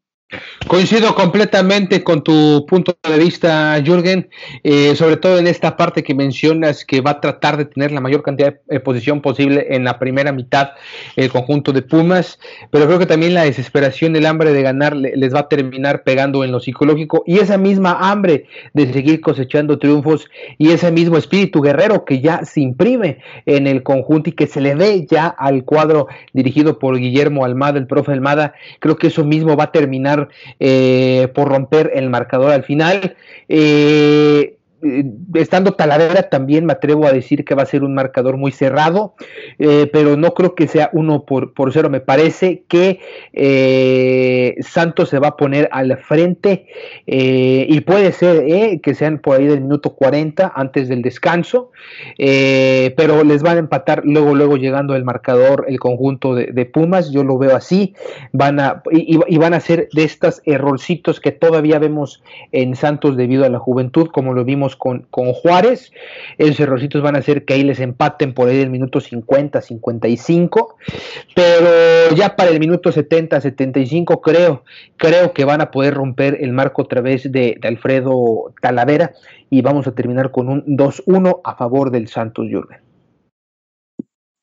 Coincido 0.67 1.15
completamente 1.15 2.03
con 2.03 2.23
tu 2.23 2.63
punto 2.67 2.95
de 3.01 3.17
vista, 3.17 3.81
Jürgen, 3.83 4.29
eh, 4.63 4.95
sobre 4.95 5.17
todo 5.17 5.39
en 5.39 5.47
esta 5.47 5.75
parte 5.75 6.03
que 6.03 6.13
mencionas 6.13 6.85
que 6.85 7.01
va 7.01 7.11
a 7.11 7.21
tratar 7.21 7.57
de 7.57 7.65
tener 7.65 7.91
la 7.91 7.99
mayor 7.99 8.21
cantidad 8.21 8.53
de 8.67 8.79
posición 8.79 9.21
posible 9.21 9.65
en 9.71 9.83
la 9.83 9.97
primera 9.97 10.31
mitad 10.31 10.73
el 11.15 11.31
conjunto 11.31 11.71
de 11.71 11.81
Pumas, 11.81 12.39
pero 12.69 12.85
creo 12.85 12.99
que 12.99 13.07
también 13.07 13.33
la 13.33 13.45
desesperación, 13.45 14.15
el 14.15 14.27
hambre 14.27 14.53
de 14.53 14.61
ganar 14.61 14.95
les 14.95 15.33
va 15.33 15.39
a 15.39 15.49
terminar 15.49 16.03
pegando 16.03 16.43
en 16.43 16.51
lo 16.51 16.59
psicológico 16.59 17.23
y 17.25 17.39
esa 17.39 17.57
misma 17.57 17.97
hambre 17.99 18.45
de 18.75 18.93
seguir 18.93 19.21
cosechando 19.21 19.79
triunfos 19.79 20.29
y 20.59 20.69
ese 20.69 20.91
mismo 20.91 21.17
espíritu 21.17 21.61
guerrero 21.61 22.05
que 22.05 22.21
ya 22.21 22.45
se 22.45 22.61
imprime 22.61 23.17
en 23.47 23.65
el 23.65 23.81
conjunto 23.81 24.29
y 24.29 24.33
que 24.33 24.45
se 24.45 24.61
le 24.61 24.75
ve 24.75 25.07
ya 25.09 25.25
al 25.25 25.63
cuadro 25.63 26.05
dirigido 26.33 26.77
por 26.77 26.99
Guillermo 26.99 27.45
Almada, 27.45 27.79
el 27.79 27.87
profe 27.87 28.11
Almada, 28.11 28.53
creo 28.79 28.95
que 28.95 29.07
eso 29.07 29.25
mismo 29.25 29.55
va 29.55 29.65
a 29.65 29.71
terminar 29.71 30.18
eh, 30.59 31.29
por 31.33 31.49
romper 31.49 31.91
el 31.95 32.09
marcador 32.09 32.51
al 32.51 32.63
final. 32.63 33.15
Eh, 33.47 34.58
estando 35.33 35.73
Talavera 35.73 36.23
también 36.23 36.65
me 36.65 36.73
atrevo 36.73 37.05
a 37.05 37.11
decir 37.11 37.45
que 37.45 37.55
va 37.55 37.63
a 37.63 37.65
ser 37.65 37.83
un 37.83 37.93
marcador 37.93 38.37
muy 38.37 38.51
cerrado, 38.51 39.15
eh, 39.57 39.89
pero 39.91 40.17
no 40.17 40.33
creo 40.33 40.55
que 40.55 40.67
sea 40.67 40.89
uno 40.93 41.25
por, 41.25 41.53
por 41.53 41.73
cero. 41.73 41.89
Me 41.89 41.99
parece 41.99 42.63
que 42.67 42.99
eh, 43.33 44.55
Santos 44.61 45.09
se 45.09 45.19
va 45.19 45.29
a 45.29 45.37
poner 45.37 45.69
al 45.71 45.97
frente 45.97 46.67
y 47.05 47.81
puede 47.81 48.11
ser 48.11 48.79
que 48.81 48.93
sean 48.93 49.19
por 49.19 49.37
ahí 49.37 49.47
del 49.47 49.61
minuto 49.61 49.95
40 49.95 50.53
antes 50.55 50.87
del 50.87 51.01
descanso, 51.01 51.71
pero 52.17 53.23
les 53.23 53.41
van 53.41 53.57
a 53.57 53.59
empatar 53.59 54.03
luego, 54.05 54.35
luego 54.35 54.57
llegando 54.57 54.95
el 54.95 55.03
marcador 55.03 55.65
el 55.67 55.79
conjunto 55.79 56.35
de, 56.35 56.65
Pumas. 56.65 57.11
Yo 57.11 57.23
lo 57.23 57.37
veo 57.37 57.55
así. 57.55 57.95
Van 58.31 58.59
a, 58.59 58.83
y, 58.91 59.19
y 59.27 59.37
van 59.37 59.53
a 59.53 59.59
ser 59.59 59.89
de 59.93 60.03
estos 60.03 60.41
errorcitos 60.45 61.19
que 61.19 61.31
todavía 61.31 61.79
vemos 61.79 62.21
en 62.51 62.75
Santos 62.75 63.17
debido 63.17 63.45
a 63.45 63.49
la 63.49 63.59
juventud, 63.59 64.09
como 64.11 64.33
lo 64.33 64.45
vimos 64.45 64.68
con, 64.75 65.07
con 65.09 65.33
Juárez. 65.33 65.91
Esos 66.37 66.59
errorcitos 66.59 67.01
van 67.01 67.15
a 67.15 67.19
hacer 67.19 67.45
que 67.45 67.53
ahí 67.53 67.63
les 67.63 67.79
empaten 67.79 68.33
por 68.33 68.47
ahí 68.47 68.57
del 68.57 68.69
minuto 68.69 68.99
50, 68.99 69.61
55. 69.61 70.77
Pero 71.35 72.15
ya 72.15 72.35
para 72.35 72.51
el 72.51 72.59
minuto 72.59 72.91
70, 72.91 73.41
75 73.41 74.21
creo, 74.21 74.63
creo 74.97 75.33
que 75.33 75.45
van 75.45 75.61
a 75.61 75.71
poder 75.71 75.93
romper 75.93 76.37
el 76.41 76.53
marco 76.53 76.81
a 76.81 76.87
través 76.87 77.31
de, 77.31 77.59
Alfredo 77.63 78.53
Talavera 78.61 79.13
y 79.49 79.61
vamos 79.61 79.87
a 79.87 79.93
terminar 79.93 80.31
con 80.31 80.49
un 80.49 80.65
2-1 80.77 81.41
a 81.43 81.55
favor 81.55 81.91
del 81.91 82.07
Santos 82.07 82.47
Jürgen. 82.49 82.79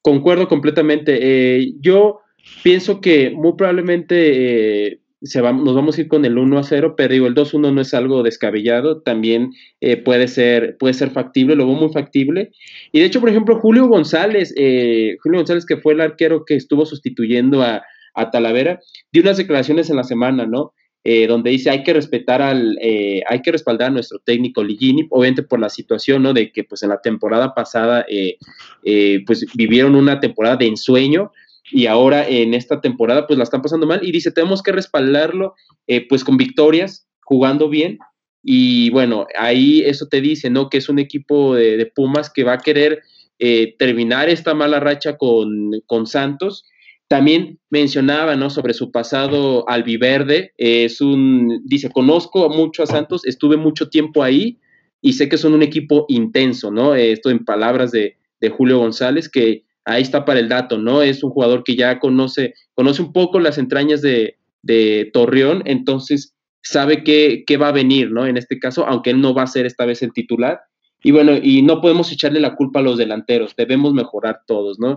Concuerdo 0.02 0.46
completamente. 0.46 1.18
Eh, 1.20 1.72
yo 1.80 2.20
pienso 2.62 3.00
que 3.00 3.30
muy 3.30 3.54
probablemente 3.54 4.86
eh, 4.86 5.00
se 5.26 5.40
va, 5.40 5.52
nos 5.52 5.74
vamos 5.74 5.96
a 5.96 6.00
ir 6.00 6.08
con 6.08 6.24
el 6.24 6.38
1 6.38 6.58
a 6.58 6.62
0, 6.62 6.94
pero 6.96 7.12
digo, 7.12 7.26
el 7.26 7.34
2-1 7.34 7.72
no 7.72 7.80
es 7.80 7.94
algo 7.94 8.22
descabellado, 8.22 9.02
también 9.02 9.52
eh, 9.80 9.96
puede, 9.96 10.28
ser, 10.28 10.76
puede 10.78 10.94
ser 10.94 11.10
factible, 11.10 11.56
lo 11.56 11.66
veo 11.66 11.76
muy 11.76 11.92
factible. 11.92 12.52
Y 12.92 13.00
de 13.00 13.06
hecho, 13.06 13.20
por 13.20 13.28
ejemplo, 13.28 13.58
Julio 13.60 13.86
González, 13.86 14.54
eh, 14.56 15.16
Julio 15.22 15.40
González, 15.40 15.66
que 15.66 15.76
fue 15.76 15.94
el 15.94 16.00
arquero 16.00 16.44
que 16.44 16.54
estuvo 16.54 16.86
sustituyendo 16.86 17.62
a, 17.62 17.82
a 18.14 18.30
Talavera, 18.30 18.80
dio 19.12 19.22
unas 19.22 19.36
declaraciones 19.36 19.90
en 19.90 19.96
la 19.96 20.04
semana, 20.04 20.46
¿no? 20.46 20.72
Eh, 21.08 21.28
donde 21.28 21.50
dice 21.50 21.70
hay 21.70 21.84
que 21.84 21.92
respetar 21.92 22.42
al, 22.42 22.76
eh, 22.82 23.22
hay 23.28 23.40
que 23.40 23.52
respaldar 23.52 23.90
a 23.90 23.92
nuestro 23.92 24.18
técnico 24.18 24.64
Ligini, 24.64 25.06
obviamente 25.10 25.44
por 25.44 25.60
la 25.60 25.68
situación, 25.68 26.24
¿no? 26.24 26.32
De 26.32 26.50
que 26.50 26.64
pues 26.64 26.82
en 26.82 26.88
la 26.88 27.00
temporada 27.00 27.54
pasada 27.54 28.04
eh, 28.08 28.38
pues 29.24 29.46
vivieron 29.54 29.94
una 29.94 30.18
temporada 30.18 30.56
de 30.56 30.66
ensueño 30.66 31.30
y 31.70 31.86
ahora 31.86 32.28
en 32.28 32.54
esta 32.54 32.80
temporada 32.80 33.26
pues 33.26 33.36
la 33.36 33.44
están 33.44 33.62
pasando 33.62 33.86
mal 33.86 34.00
y 34.02 34.12
dice 34.12 34.30
tenemos 34.30 34.62
que 34.62 34.72
respaldarlo 34.72 35.54
pues 36.08 36.24
con 36.24 36.36
victorias, 36.36 37.08
jugando 37.22 37.68
bien 37.68 37.98
y 38.42 38.90
bueno, 38.90 39.26
ahí 39.36 39.82
eso 39.84 40.06
te 40.06 40.20
dice, 40.20 40.50
¿no? 40.50 40.68
Que 40.68 40.78
es 40.78 40.88
un 40.88 40.98
equipo 41.00 41.54
de, 41.54 41.90
Pumas 41.94 42.30
que 42.30 42.44
va 42.44 42.54
a 42.54 42.58
querer 42.58 43.02
terminar 43.78 44.28
esta 44.28 44.54
mala 44.54 44.80
racha 44.80 45.16
con, 45.16 45.72
con 45.86 46.06
Santos 46.06 46.64
también 47.08 47.60
mencionaba, 47.70 48.36
¿no? 48.36 48.50
Sobre 48.50 48.74
su 48.74 48.90
pasado 48.90 49.68
albiverde. 49.68 50.52
es 50.56 51.00
un, 51.00 51.62
dice, 51.64 51.90
conozco 51.90 52.48
mucho 52.48 52.82
a 52.82 52.86
Santos, 52.86 53.24
estuve 53.24 53.56
mucho 53.56 53.88
tiempo 53.88 54.22
ahí 54.22 54.58
y 55.00 55.12
sé 55.12 55.28
que 55.28 55.38
son 55.38 55.54
un 55.54 55.62
equipo 55.62 56.06
intenso, 56.08 56.70
¿no? 56.70 56.94
Esto 56.94 57.30
en 57.30 57.44
palabras 57.44 57.92
de, 57.92 58.16
Julio 58.48 58.78
González, 58.78 59.28
que 59.28 59.64
ahí 59.86 60.02
está 60.02 60.24
para 60.24 60.40
el 60.40 60.48
dato, 60.48 60.76
¿no? 60.76 61.00
Es 61.00 61.22
un 61.24 61.30
jugador 61.30 61.64
que 61.64 61.76
ya 61.76 61.98
conoce, 61.98 62.54
conoce 62.74 63.00
un 63.00 63.12
poco 63.12 63.40
las 63.40 63.56
entrañas 63.56 64.02
de, 64.02 64.36
Torreón, 65.12 65.62
entonces 65.64 66.34
sabe 66.60 67.04
qué, 67.04 67.44
qué 67.46 67.56
va 67.56 67.68
a 67.68 67.72
venir, 67.72 68.10
¿no? 68.10 68.26
En 68.26 68.36
este 68.36 68.58
caso, 68.58 68.84
aunque 68.84 69.10
él 69.10 69.20
no 69.20 69.32
va 69.32 69.44
a 69.44 69.46
ser 69.46 69.64
esta 69.64 69.86
vez 69.86 70.02
el 70.02 70.12
titular, 70.12 70.60
y 71.04 71.12
bueno, 71.12 71.38
y 71.40 71.62
no 71.62 71.80
podemos 71.80 72.10
echarle 72.10 72.40
la 72.40 72.56
culpa 72.56 72.80
a 72.80 72.82
los 72.82 72.98
delanteros, 72.98 73.54
debemos 73.56 73.94
mejorar 73.94 74.40
todos, 74.44 74.80
¿no? 74.80 74.96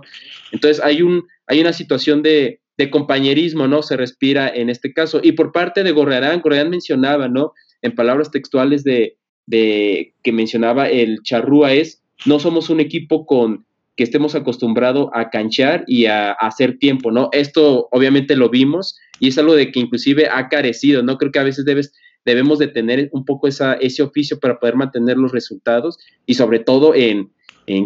Entonces 0.50 0.82
hay, 0.82 1.02
un, 1.02 1.24
hay 1.46 1.60
una 1.60 1.72
situación 1.72 2.22
de, 2.22 2.60
compañerismo, 2.90 3.68
¿no? 3.68 3.82
Se 3.82 3.94
respira 3.94 4.48
en 4.48 4.70
este 4.70 4.94
caso. 4.94 5.20
Y 5.22 5.32
por 5.32 5.52
parte 5.52 5.84
de 5.84 5.92
Gorrearán, 5.92 6.40
Gorrearán 6.40 6.70
mencionaba, 6.70 7.28
¿no? 7.28 7.52
En 7.82 7.94
palabras 7.94 8.30
textuales 8.30 8.84
de, 8.84 9.18
de 9.44 10.14
que 10.22 10.32
mencionaba 10.32 10.88
el 10.88 11.22
charrúa 11.22 11.74
es, 11.74 12.02
no 12.24 12.38
somos 12.38 12.70
un 12.70 12.80
equipo 12.80 13.26
con 13.26 13.66
que 14.00 14.04
estemos 14.04 14.34
acostumbrados 14.34 15.10
a 15.12 15.28
canchar 15.28 15.84
y 15.86 16.06
a, 16.06 16.32
hacer 16.32 16.78
tiempo, 16.78 17.12
¿no? 17.12 17.28
Esto 17.32 17.86
obviamente 17.90 18.34
lo 18.34 18.48
vimos 18.48 18.98
y 19.18 19.28
es 19.28 19.36
algo 19.36 19.54
de 19.54 19.70
que 19.70 19.78
inclusive 19.78 20.26
ha 20.32 20.48
carecido, 20.48 21.02
¿no? 21.02 21.18
Creo 21.18 21.30
que 21.30 21.38
a 21.38 21.42
veces 21.42 21.66
debes 21.66 21.92
debemos 22.24 22.58
de 22.58 22.68
tener 22.68 23.10
un 23.12 23.26
poco 23.26 23.46
esa, 23.46 23.74
ese 23.74 24.02
oficio 24.02 24.40
para 24.40 24.58
poder 24.58 24.74
mantener 24.76 25.18
los 25.18 25.32
resultados 25.32 25.98
y 26.24 26.32
sobre 26.32 26.60
todo 26.60 26.94
en, 26.94 27.30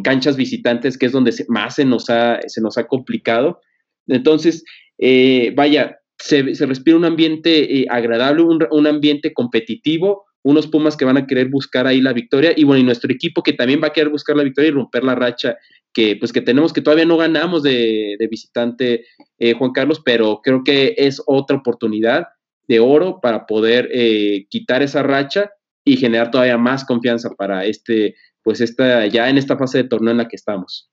canchas 0.04 0.36
visitantes, 0.36 0.96
que 0.96 1.06
es 1.06 1.10
donde 1.10 1.34
más 1.48 1.74
se 1.74 1.84
nos 1.84 2.08
ha, 2.10 2.38
se 2.46 2.60
nos 2.60 2.78
ha 2.78 2.86
complicado. 2.86 3.60
Entonces, 4.06 4.62
eh, 4.98 5.52
vaya, 5.56 5.98
se, 6.16 6.42
respira 6.42 6.96
un 6.96 7.06
ambiente 7.06 7.80
eh, 7.80 7.86
agradable, 7.90 8.42
un, 8.42 8.86
ambiente 8.86 9.32
competitivo, 9.32 10.26
unos 10.44 10.68
Pumas 10.68 10.96
que 10.96 11.04
van 11.04 11.16
a 11.16 11.26
querer 11.26 11.48
buscar 11.48 11.88
ahí 11.88 12.00
la 12.00 12.12
victoria 12.12 12.52
y 12.56 12.62
bueno, 12.62 12.82
y 12.82 12.84
nuestro 12.84 13.12
equipo 13.12 13.42
que 13.42 13.52
también 13.52 13.80
va 13.82 13.88
a 13.88 13.92
querer 13.92 14.10
buscar 14.10 14.36
la 14.36 14.44
victoria 14.44 14.68
y 14.68 14.74
romper 14.74 15.02
la 15.02 15.16
racha 15.16 15.56
que 15.94 16.16
pues 16.16 16.32
que 16.32 16.42
tenemos 16.42 16.72
que 16.72 16.82
todavía 16.82 17.06
no 17.06 17.16
ganamos 17.16 17.62
de, 17.62 18.16
visitante 18.28 19.06
eh, 19.38 19.54
Juan 19.54 19.72
Carlos, 19.72 20.02
pero 20.04 20.40
creo 20.42 20.62
que 20.64 20.94
es 20.98 21.22
otra 21.26 21.56
oportunidad 21.56 22.26
de 22.66 22.80
oro 22.80 23.20
para 23.22 23.46
poder 23.46 23.88
eh, 23.92 24.46
quitar 24.50 24.82
esa 24.82 25.02
racha 25.02 25.50
y 25.84 25.96
generar 25.96 26.30
todavía 26.30 26.58
más 26.58 26.84
confianza 26.84 27.30
para 27.30 27.64
este, 27.64 28.16
pues 28.42 28.60
esta, 28.60 29.06
ya 29.06 29.28
en 29.28 29.38
esta 29.38 29.56
fase 29.56 29.78
de 29.78 29.88
torneo 29.88 30.12
en 30.12 30.18
la 30.18 30.28
que 30.28 30.36
estamos. 30.36 30.90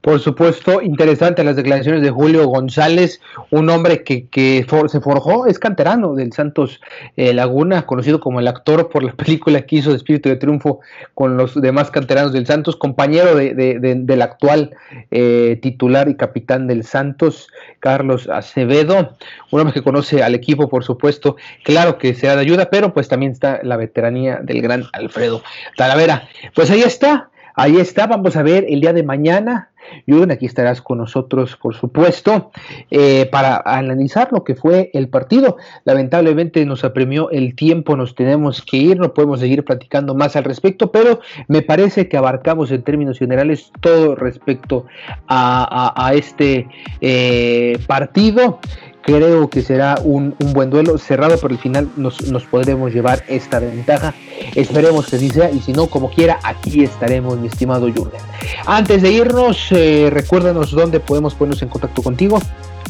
Por 0.00 0.18
supuesto, 0.18 0.82
interesante 0.82 1.44
las 1.44 1.54
declaraciones 1.54 2.02
de 2.02 2.10
Julio 2.10 2.46
González, 2.46 3.20
un 3.50 3.70
hombre 3.70 4.02
que, 4.02 4.66
se 4.88 5.00
forjó, 5.00 5.46
es 5.46 5.60
canterano 5.60 6.14
del 6.14 6.32
Santos 6.32 6.80
eh, 7.16 7.32
Laguna, 7.32 7.86
conocido 7.86 8.18
como 8.18 8.40
el 8.40 8.48
actor 8.48 8.88
por 8.88 9.04
la 9.04 9.12
película 9.16 9.62
que 9.62 9.76
hizo 9.76 9.90
de 9.90 9.96
Espíritu 9.96 10.28
de 10.28 10.36
Triunfo 10.36 10.80
con 11.14 11.36
los 11.36 11.60
demás 11.60 11.90
canteranos 11.90 12.32
del 12.32 12.46
Santos, 12.46 12.74
compañero 12.74 13.36
de, 13.36 13.54
del 13.78 14.22
actual 14.22 14.74
eh, 15.12 15.58
titular 15.62 16.08
y 16.08 16.16
capitán 16.16 16.66
del 16.66 16.82
Santos, 16.84 17.48
Carlos 17.78 18.28
Acevedo, 18.28 19.16
un 19.52 19.60
hombre 19.60 19.74
que 19.74 19.82
conoce 19.82 20.22
al 20.22 20.34
equipo, 20.34 20.68
por 20.68 20.82
supuesto, 20.82 21.36
claro 21.62 21.98
que 21.98 22.14
sea 22.14 22.34
de 22.34 22.42
ayuda, 22.42 22.70
pero 22.70 22.92
pues 22.92 23.08
también 23.08 23.32
está 23.32 23.60
la 23.62 23.76
veteranía 23.76 24.40
del 24.42 24.62
gran 24.62 24.84
Alfredo 24.92 25.42
Talavera. 25.76 26.28
Pues 26.54 26.70
ahí 26.70 26.82
está, 26.82 27.30
Ahí 27.54 27.76
está, 27.78 28.06
vamos 28.06 28.36
a 28.36 28.42
ver 28.42 28.66
el 28.68 28.80
día 28.80 28.92
de 28.92 29.02
mañana. 29.02 29.70
Jürgen, 30.06 30.30
aquí 30.30 30.46
estarás 30.46 30.80
con 30.80 30.98
nosotros, 30.98 31.56
por 31.56 31.74
supuesto, 31.74 32.50
eh, 32.90 33.28
para 33.30 33.62
analizar 33.64 34.28
lo 34.32 34.44
que 34.44 34.54
fue 34.54 34.90
el 34.94 35.08
partido. 35.08 35.56
Lamentablemente 35.84 36.64
nos 36.64 36.84
apremió 36.84 37.30
el 37.30 37.54
tiempo, 37.54 37.96
nos 37.96 38.14
tenemos 38.14 38.62
que 38.62 38.76
ir, 38.76 38.98
no 38.98 39.12
podemos 39.12 39.40
seguir 39.40 39.64
platicando 39.64 40.14
más 40.14 40.36
al 40.36 40.44
respecto, 40.44 40.92
pero 40.92 41.20
me 41.48 41.62
parece 41.62 42.08
que 42.08 42.16
abarcamos 42.16 42.70
en 42.70 42.82
términos 42.82 43.18
generales 43.18 43.72
todo 43.80 44.14
respecto 44.14 44.86
a, 45.28 46.12
este 46.14 46.68
eh, 47.00 47.78
partido. 47.86 48.60
Creo 49.02 49.50
que 49.50 49.62
será 49.62 49.96
un, 50.04 50.34
buen 50.52 50.70
duelo 50.70 50.96
cerrado, 50.96 51.36
pero 51.40 51.54
al 51.54 51.60
final 51.60 51.88
nos, 51.96 52.16
podremos 52.44 52.92
llevar 52.92 53.24
esta 53.28 53.58
ventaja. 53.58 54.14
Esperemos 54.54 55.06
que 55.08 55.16
así 55.16 55.28
sea 55.28 55.50
y 55.50 55.58
si 55.60 55.72
no, 55.72 55.88
como 55.88 56.10
quiera, 56.10 56.38
aquí 56.44 56.84
estaremos, 56.84 57.38
mi 57.38 57.48
estimado 57.48 57.86
Jürgen. 57.86 58.20
Antes 58.64 59.02
de 59.02 59.10
irnos, 59.10 59.72
eh, 59.72 60.08
recuérdanos 60.10 60.70
dónde 60.70 61.00
podemos 61.00 61.34
ponernos 61.34 61.62
en 61.62 61.68
contacto 61.68 62.02
contigo. 62.02 62.40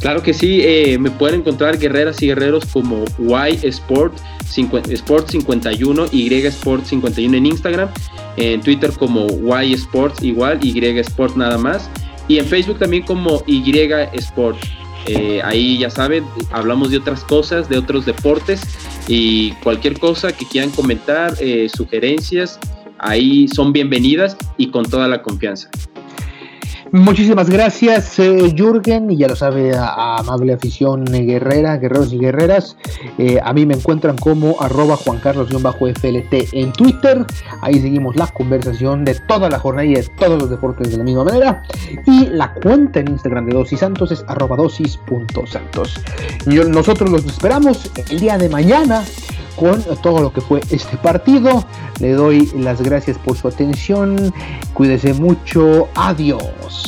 Claro 0.02 0.22
que 0.22 0.34
sí, 0.34 0.60
eh, 0.62 0.98
me 0.98 1.10
pueden 1.12 1.40
encontrar 1.40 1.78
guerreras 1.78 2.20
y 2.22 2.26
guerreros 2.26 2.66
como 2.66 3.04
Y 3.18 3.66
Sport, 3.68 4.12
Sport 4.90 5.30
51, 5.30 6.06
Y 6.10 6.34
Sport 6.34 6.84
51 6.84 7.36
en 7.36 7.46
Instagram, 7.46 7.88
en 8.36 8.60
Twitter 8.60 8.90
como 8.92 9.28
Y 9.62 9.72
Sports 9.74 10.22
igual, 10.22 10.58
Y 10.60 10.84
Sport 10.98 11.36
nada 11.36 11.56
más, 11.56 11.88
y 12.26 12.38
en 12.38 12.46
Facebook 12.46 12.80
también 12.80 13.04
como 13.04 13.42
Y 13.46 13.62
Sport. 14.14 14.58
Eh, 15.06 15.40
ahí 15.44 15.78
ya 15.78 15.90
saben, 15.90 16.24
hablamos 16.50 16.90
de 16.90 16.98
otras 16.98 17.24
cosas, 17.24 17.68
de 17.68 17.78
otros 17.78 18.06
deportes 18.06 18.60
y 19.08 19.52
cualquier 19.62 19.98
cosa 19.98 20.32
que 20.32 20.46
quieran 20.46 20.70
comentar, 20.70 21.34
eh, 21.40 21.68
sugerencias, 21.68 22.58
ahí 22.98 23.48
son 23.48 23.72
bienvenidas 23.72 24.36
y 24.56 24.68
con 24.68 24.84
toda 24.84 25.08
la 25.08 25.22
confianza. 25.22 25.68
Muchísimas 26.92 27.48
gracias, 27.48 28.18
eh, 28.18 28.52
Jürgen, 28.54 29.10
y 29.10 29.16
ya 29.16 29.26
lo 29.26 29.34
sabe, 29.34 29.72
amable 29.74 30.52
afición 30.52 31.06
guerrera, 31.06 31.78
guerreros 31.78 32.12
y 32.12 32.18
guerreras. 32.18 32.76
Eh, 33.16 33.40
a 33.42 33.54
mí 33.54 33.64
me 33.64 33.72
encuentran 33.72 34.18
como 34.18 34.60
arroba 34.60 34.98
Juan 34.98 35.18
Carlos-FLT 35.18 36.48
en 36.52 36.70
Twitter. 36.72 37.24
Ahí 37.62 37.80
seguimos 37.80 38.14
la 38.16 38.26
conversación 38.26 39.06
de 39.06 39.14
toda 39.14 39.48
la 39.48 39.58
jornada 39.58 39.86
y 39.86 39.94
de 39.94 40.02
todos 40.18 40.38
los 40.38 40.50
deportes 40.50 40.90
de 40.90 40.98
la 40.98 41.04
misma 41.04 41.24
manera. 41.24 41.62
Y 42.06 42.26
la 42.26 42.52
cuenta 42.52 43.00
en 43.00 43.08
Instagram 43.08 43.46
de 43.46 43.54
Dosis 43.54 43.80
Santos 43.80 44.12
es 44.12 44.22
arroba 44.28 44.56
dosis.santos. 44.56 45.98
Nosotros 46.44 47.10
los 47.10 47.24
esperamos 47.24 47.90
el 48.10 48.20
día 48.20 48.36
de 48.36 48.50
mañana 48.50 49.02
con 49.56 49.82
todo 50.02 50.20
lo 50.20 50.32
que 50.32 50.40
fue 50.40 50.60
este 50.70 50.96
partido. 50.98 51.64
Le 52.00 52.12
doy 52.12 52.50
las 52.56 52.82
gracias 52.82 53.18
por 53.18 53.36
su 53.36 53.48
atención. 53.48 54.32
Cuídese 54.74 55.14
mucho. 55.14 55.88
Adiós. 55.94 56.81